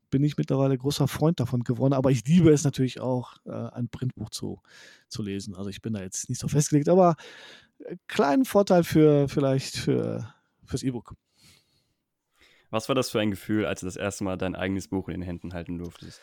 [0.10, 1.94] bin ich mittlerweile großer Freund davon geworden.
[1.94, 4.62] Aber ich liebe es natürlich auch, äh, ein Printbuch zu,
[5.08, 5.56] zu lesen.
[5.56, 7.16] Also ich bin da jetzt nicht so festgelegt, aber
[7.80, 10.34] äh, kleinen Vorteil für vielleicht für,
[10.66, 11.16] fürs E-Book.
[12.70, 15.16] Was war das für ein Gefühl, als du das erste Mal dein eigenes Buch in
[15.16, 16.22] den Händen halten durftest?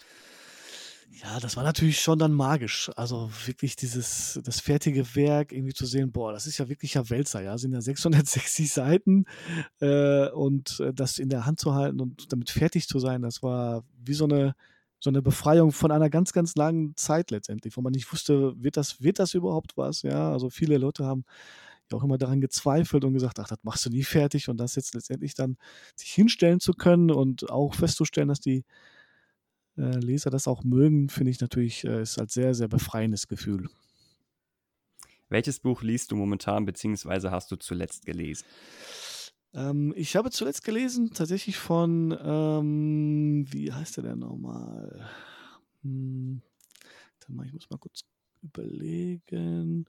[1.09, 2.91] Ja, das war natürlich schon dann magisch.
[2.97, 7.09] Also wirklich dieses, das fertige Werk irgendwie zu sehen, boah, das ist ja wirklich ja
[7.09, 9.25] Wälzer, ja, sind ja 660 Seiten
[9.81, 13.43] äh, und äh, das in der Hand zu halten und damit fertig zu sein, das
[13.43, 14.55] war wie so eine,
[15.01, 18.77] so eine Befreiung von einer ganz, ganz langen Zeit letztendlich, wo man nicht wusste, wird
[18.77, 21.25] das, wird das überhaupt was, ja, also viele Leute haben
[21.91, 24.75] ja auch immer daran gezweifelt und gesagt, ach, das machst du nie fertig und das
[24.77, 25.57] jetzt letztendlich dann
[25.97, 28.65] sich hinstellen zu können und auch festzustellen, dass die
[29.77, 33.69] äh, Leser das auch mögen, finde ich natürlich, äh, ist halt sehr, sehr befreiendes Gefühl.
[35.29, 38.45] Welches Buch liest du momentan, beziehungsweise hast du zuletzt gelesen?
[39.55, 45.09] Ähm, ich habe zuletzt gelesen, tatsächlich von, ähm, wie heißt der denn nochmal?
[45.83, 46.43] Hm,
[47.45, 48.05] ich muss mal kurz
[48.43, 49.87] überlegen.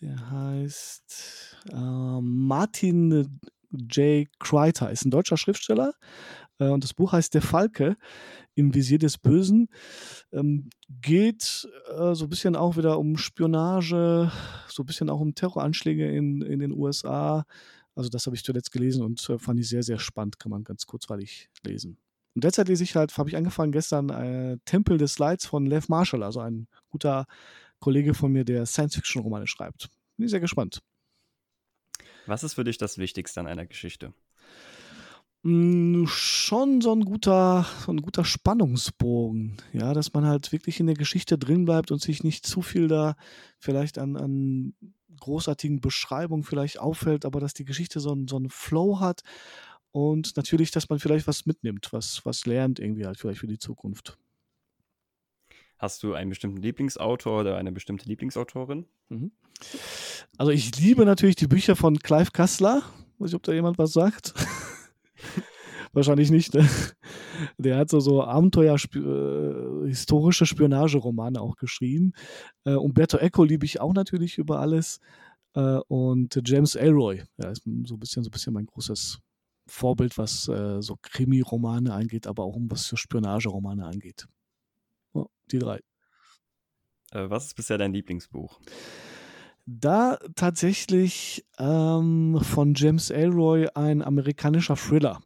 [0.00, 3.40] Der heißt äh, Martin
[3.70, 4.28] J.
[4.38, 5.94] Kreiter, ist ein deutscher Schriftsteller.
[6.58, 7.96] Äh, und das Buch heißt Der Falke
[8.54, 9.68] im Visier des Bösen.
[10.32, 14.30] Ähm, geht äh, so ein bisschen auch wieder um Spionage,
[14.68, 17.44] so ein bisschen auch um Terroranschläge in, in den USA.
[17.94, 20.64] Also das habe ich zuletzt gelesen und äh, fand ich sehr, sehr spannend, kann man
[20.64, 21.98] ganz kurzweilig lesen.
[22.34, 25.88] Und derzeit lese ich halt, habe ich angefangen gestern, äh, Tempel des Lights von Lev
[25.88, 27.26] Marshall, also ein guter
[27.78, 29.88] Kollege von mir, der Science-Fiction-Romane schreibt.
[30.16, 30.82] Bin ich sehr gespannt.
[32.26, 34.14] Was ist für dich das Wichtigste an einer Geschichte?
[35.44, 40.86] Hm, schon so ein guter, so ein guter Spannungsbogen, ja, dass man halt wirklich in
[40.86, 43.14] der Geschichte drin bleibt und sich nicht zu viel da
[43.58, 44.74] vielleicht an, an
[45.20, 49.20] großartigen Beschreibungen vielleicht auffällt, aber dass die Geschichte so, einen, so einen Flow hat
[49.92, 53.58] und natürlich, dass man vielleicht was mitnimmt, was, was lernt irgendwie halt vielleicht für die
[53.58, 54.16] Zukunft.
[55.76, 58.86] Hast du einen bestimmten Lieblingsautor oder eine bestimmte Lieblingsautorin?
[59.10, 59.30] Mhm.
[60.38, 62.82] Also ich liebe natürlich die Bücher von Clive Kassler.
[63.18, 64.32] Weiß ich, ob da jemand was sagt.
[65.92, 66.54] Wahrscheinlich nicht.
[66.54, 66.68] Ne?
[67.58, 72.12] Der hat so, so Abenteuer, äh, historische Spionageromane auch geschrieben.
[72.64, 75.00] Äh, Umberto Eco liebe ich auch natürlich über alles.
[75.54, 79.20] Äh, und James Elroy, ja, ist so ein bisschen, so ein bisschen mein großes
[79.66, 84.26] Vorbild, was äh, so Krimi-Romane angeht, aber auch was so Spionageromane angeht.
[85.14, 85.80] Ja, die drei.
[87.12, 88.60] Äh, was ist bisher dein Lieblingsbuch?
[89.66, 95.20] Da tatsächlich ähm, von James Elroy ein amerikanischer Thriller.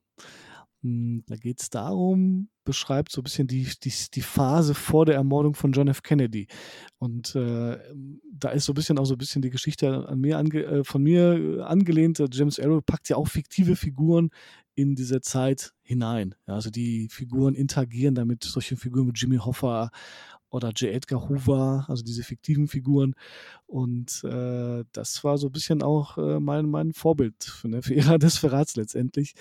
[0.83, 5.17] Hm, da geht es darum, beschreibt so ein bisschen die, die, die Phase vor der
[5.17, 6.03] Ermordung von John F.
[6.05, 6.47] Kennedy.
[6.99, 7.79] Und äh,
[8.33, 10.85] da ist so ein bisschen auch so ein bisschen die Geschichte an mir ange, äh,
[10.85, 12.23] von mir angelehnt.
[12.31, 14.31] James Arrow packt ja auch fiktive Figuren
[14.77, 16.37] in diese Zeit hinein.
[16.47, 19.91] Ja, also die Figuren interagieren damit, solche Figuren wie Jimmy Hoffa
[20.51, 20.95] oder J.
[20.95, 23.15] Edgar Hoover, also diese fiktiven Figuren.
[23.67, 27.95] Und äh, das war so ein bisschen auch äh, mein, mein Vorbild für, ne, für
[27.97, 29.35] Ära des Verrats letztendlich.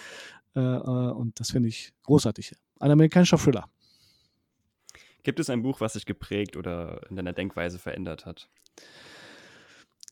[0.56, 2.54] Äh, äh, und das finde ich großartig.
[2.80, 3.70] Ein amerikanischer Thriller.
[5.24, 8.50] Gibt es ein Buch, was sich geprägt oder in deiner Denkweise verändert hat?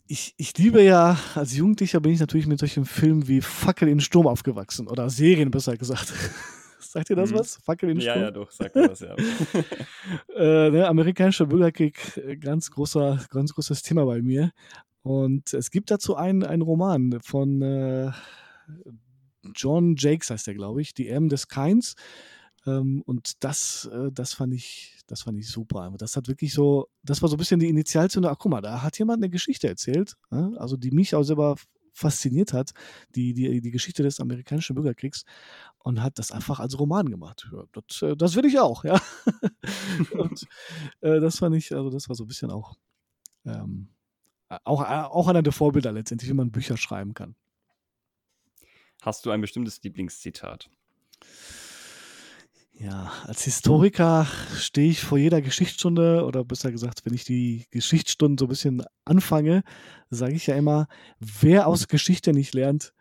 [0.08, 4.00] Ich, ich liebe ja, als Jugendlicher bin ich natürlich mit solchen Filmen wie Fackel in
[4.00, 4.88] Sturm aufgewachsen.
[4.88, 6.14] Oder Serien, besser gesagt.
[6.96, 7.40] Sagt ihr das mhm.
[7.40, 7.58] was?
[7.58, 8.16] Fackel in Sturm?
[8.16, 9.16] Ja, ja, doch, sagt mir was, ja.
[10.34, 14.54] äh, ne, amerikanischer Bürgerkrieg, äh, ganz, großer, ganz großes Thema bei mir.
[15.02, 18.12] Und es gibt dazu einen, einen Roman von äh,
[19.54, 21.96] John Jakes heißt der, glaube ich, die M des Keins.
[22.66, 25.94] Ähm, und das, äh, das fand ich, das fand ich super.
[25.98, 28.32] Das hat wirklich so, das war so ein bisschen die Initialzündung.
[28.32, 31.58] Ach, guck mal, da hat jemand eine Geschichte erzählt, also die mich auch selber
[31.96, 32.74] fasziniert hat,
[33.16, 35.24] die, die, die Geschichte des amerikanischen Bürgerkriegs
[35.80, 37.50] und hat das einfach als Roman gemacht.
[37.52, 39.02] Ja, das, äh, das will ich auch, ja.
[40.12, 40.46] und
[41.02, 42.76] äh, das fand ich, also das war so ein bisschen auch,
[43.46, 43.88] ähm,
[44.50, 47.36] auch, auch einer der Vorbilder letztendlich, wie man Bücher schreiben kann.
[49.02, 50.70] Hast du ein bestimmtes Lieblingszitat?
[52.86, 58.38] Ja, als Historiker stehe ich vor jeder Geschichtsstunde oder besser gesagt, wenn ich die Geschichtsstunden
[58.38, 59.64] so ein bisschen anfange,
[60.12, 60.88] sage ich ja immer,
[61.20, 62.94] wer aus Geschichte nicht lernt,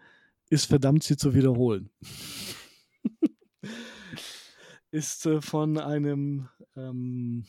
[0.48, 1.90] ist verdammt, sie zu wiederholen.
[4.90, 7.44] ist äh, von einem ähm,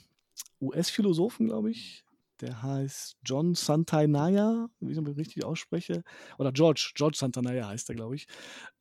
[0.59, 2.04] US-Philosophen, glaube ich,
[2.45, 6.03] der heißt John Santanaya, wie ich das richtig ausspreche.
[6.37, 8.27] Oder George, George Santanaya heißt er, glaube ich.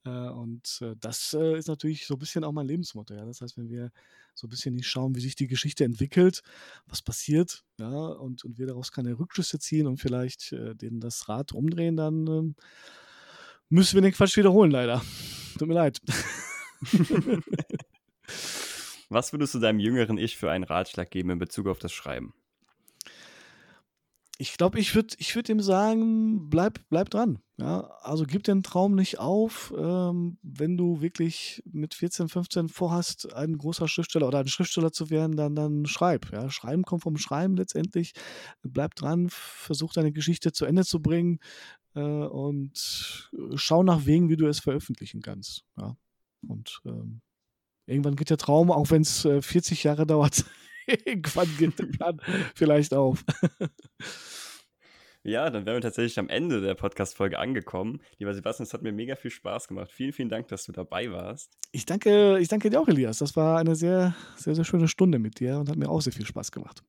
[0.05, 3.15] Äh, und äh, das äh, ist natürlich so ein bisschen auch mein Lebensmotto.
[3.15, 3.25] Ja?
[3.25, 3.91] Das heißt, wenn wir
[4.35, 6.43] so ein bisschen schauen, wie sich die Geschichte entwickelt,
[6.87, 11.29] was passiert, ja, und, und wir daraus keine Rückschlüsse ziehen und vielleicht äh, denen das
[11.29, 12.53] Rad umdrehen, dann äh,
[13.69, 15.03] müssen wir den Quatsch wiederholen, leider.
[15.59, 16.01] Tut mir leid.
[19.09, 22.35] Was würdest du deinem jüngeren Ich für einen Ratschlag geben in Bezug auf das Schreiben?
[24.39, 27.39] Ich glaube, ich würde ich würd ihm sagen, bleib, bleib dran.
[27.57, 33.33] Ja, also gib den Traum nicht auf, ähm, wenn du wirklich mit 14, 15 vorhast,
[33.33, 36.33] ein großer Schriftsteller oder ein Schriftsteller zu werden, dann, dann schreib.
[36.33, 36.51] Ja.
[36.51, 38.13] Schreiben kommt vom Schreiben letztendlich.
[38.63, 41.39] Bleib dran, versuch deine Geschichte zu Ende zu bringen
[41.95, 45.65] äh, und schau nach Wegen, wie du es veröffentlichen kannst.
[45.79, 45.97] Ja.
[46.49, 47.21] Und ähm,
[47.87, 50.45] irgendwann geht der Traum, auch wenn es äh, 40 Jahre dauert,
[50.87, 52.21] irgendwann geht der Plan
[52.55, 53.25] vielleicht auf.
[55.27, 58.03] Ja, dann wären wir tatsächlich am Ende der Podcast-Folge angekommen.
[58.19, 59.91] Lieber Sebastian, es hat mir mega viel Spaß gemacht.
[59.91, 61.57] Vielen, vielen Dank, dass du dabei warst.
[61.73, 63.19] Ich danke, ich danke dir auch, Elias.
[63.19, 66.13] Das war eine sehr, sehr, sehr schöne Stunde mit dir und hat mir auch sehr
[66.13, 66.85] viel Spaß gemacht.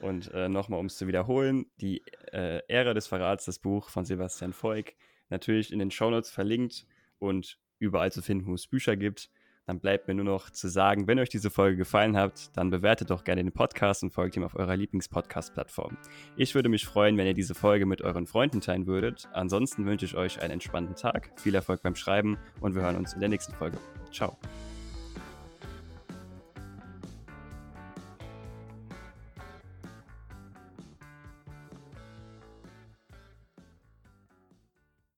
[0.00, 4.06] Und äh, nochmal, um es zu wiederholen, die äh, Ära des Verrats, das Buch von
[4.06, 4.96] Sebastian Voigt,
[5.28, 6.86] natürlich in den Shownotes verlinkt
[7.18, 9.30] und überall zu finden, wo es Bücher gibt.
[9.70, 13.10] Dann bleibt mir nur noch zu sagen, wenn euch diese Folge gefallen hat, dann bewertet
[13.10, 15.96] doch gerne den Podcast und folgt ihm auf eurer Lieblingspodcast-Plattform.
[16.36, 19.28] Ich würde mich freuen, wenn ihr diese Folge mit euren Freunden teilen würdet.
[19.32, 23.12] Ansonsten wünsche ich euch einen entspannten Tag, viel Erfolg beim Schreiben und wir hören uns
[23.12, 23.78] in der nächsten Folge.
[24.10, 24.36] Ciao.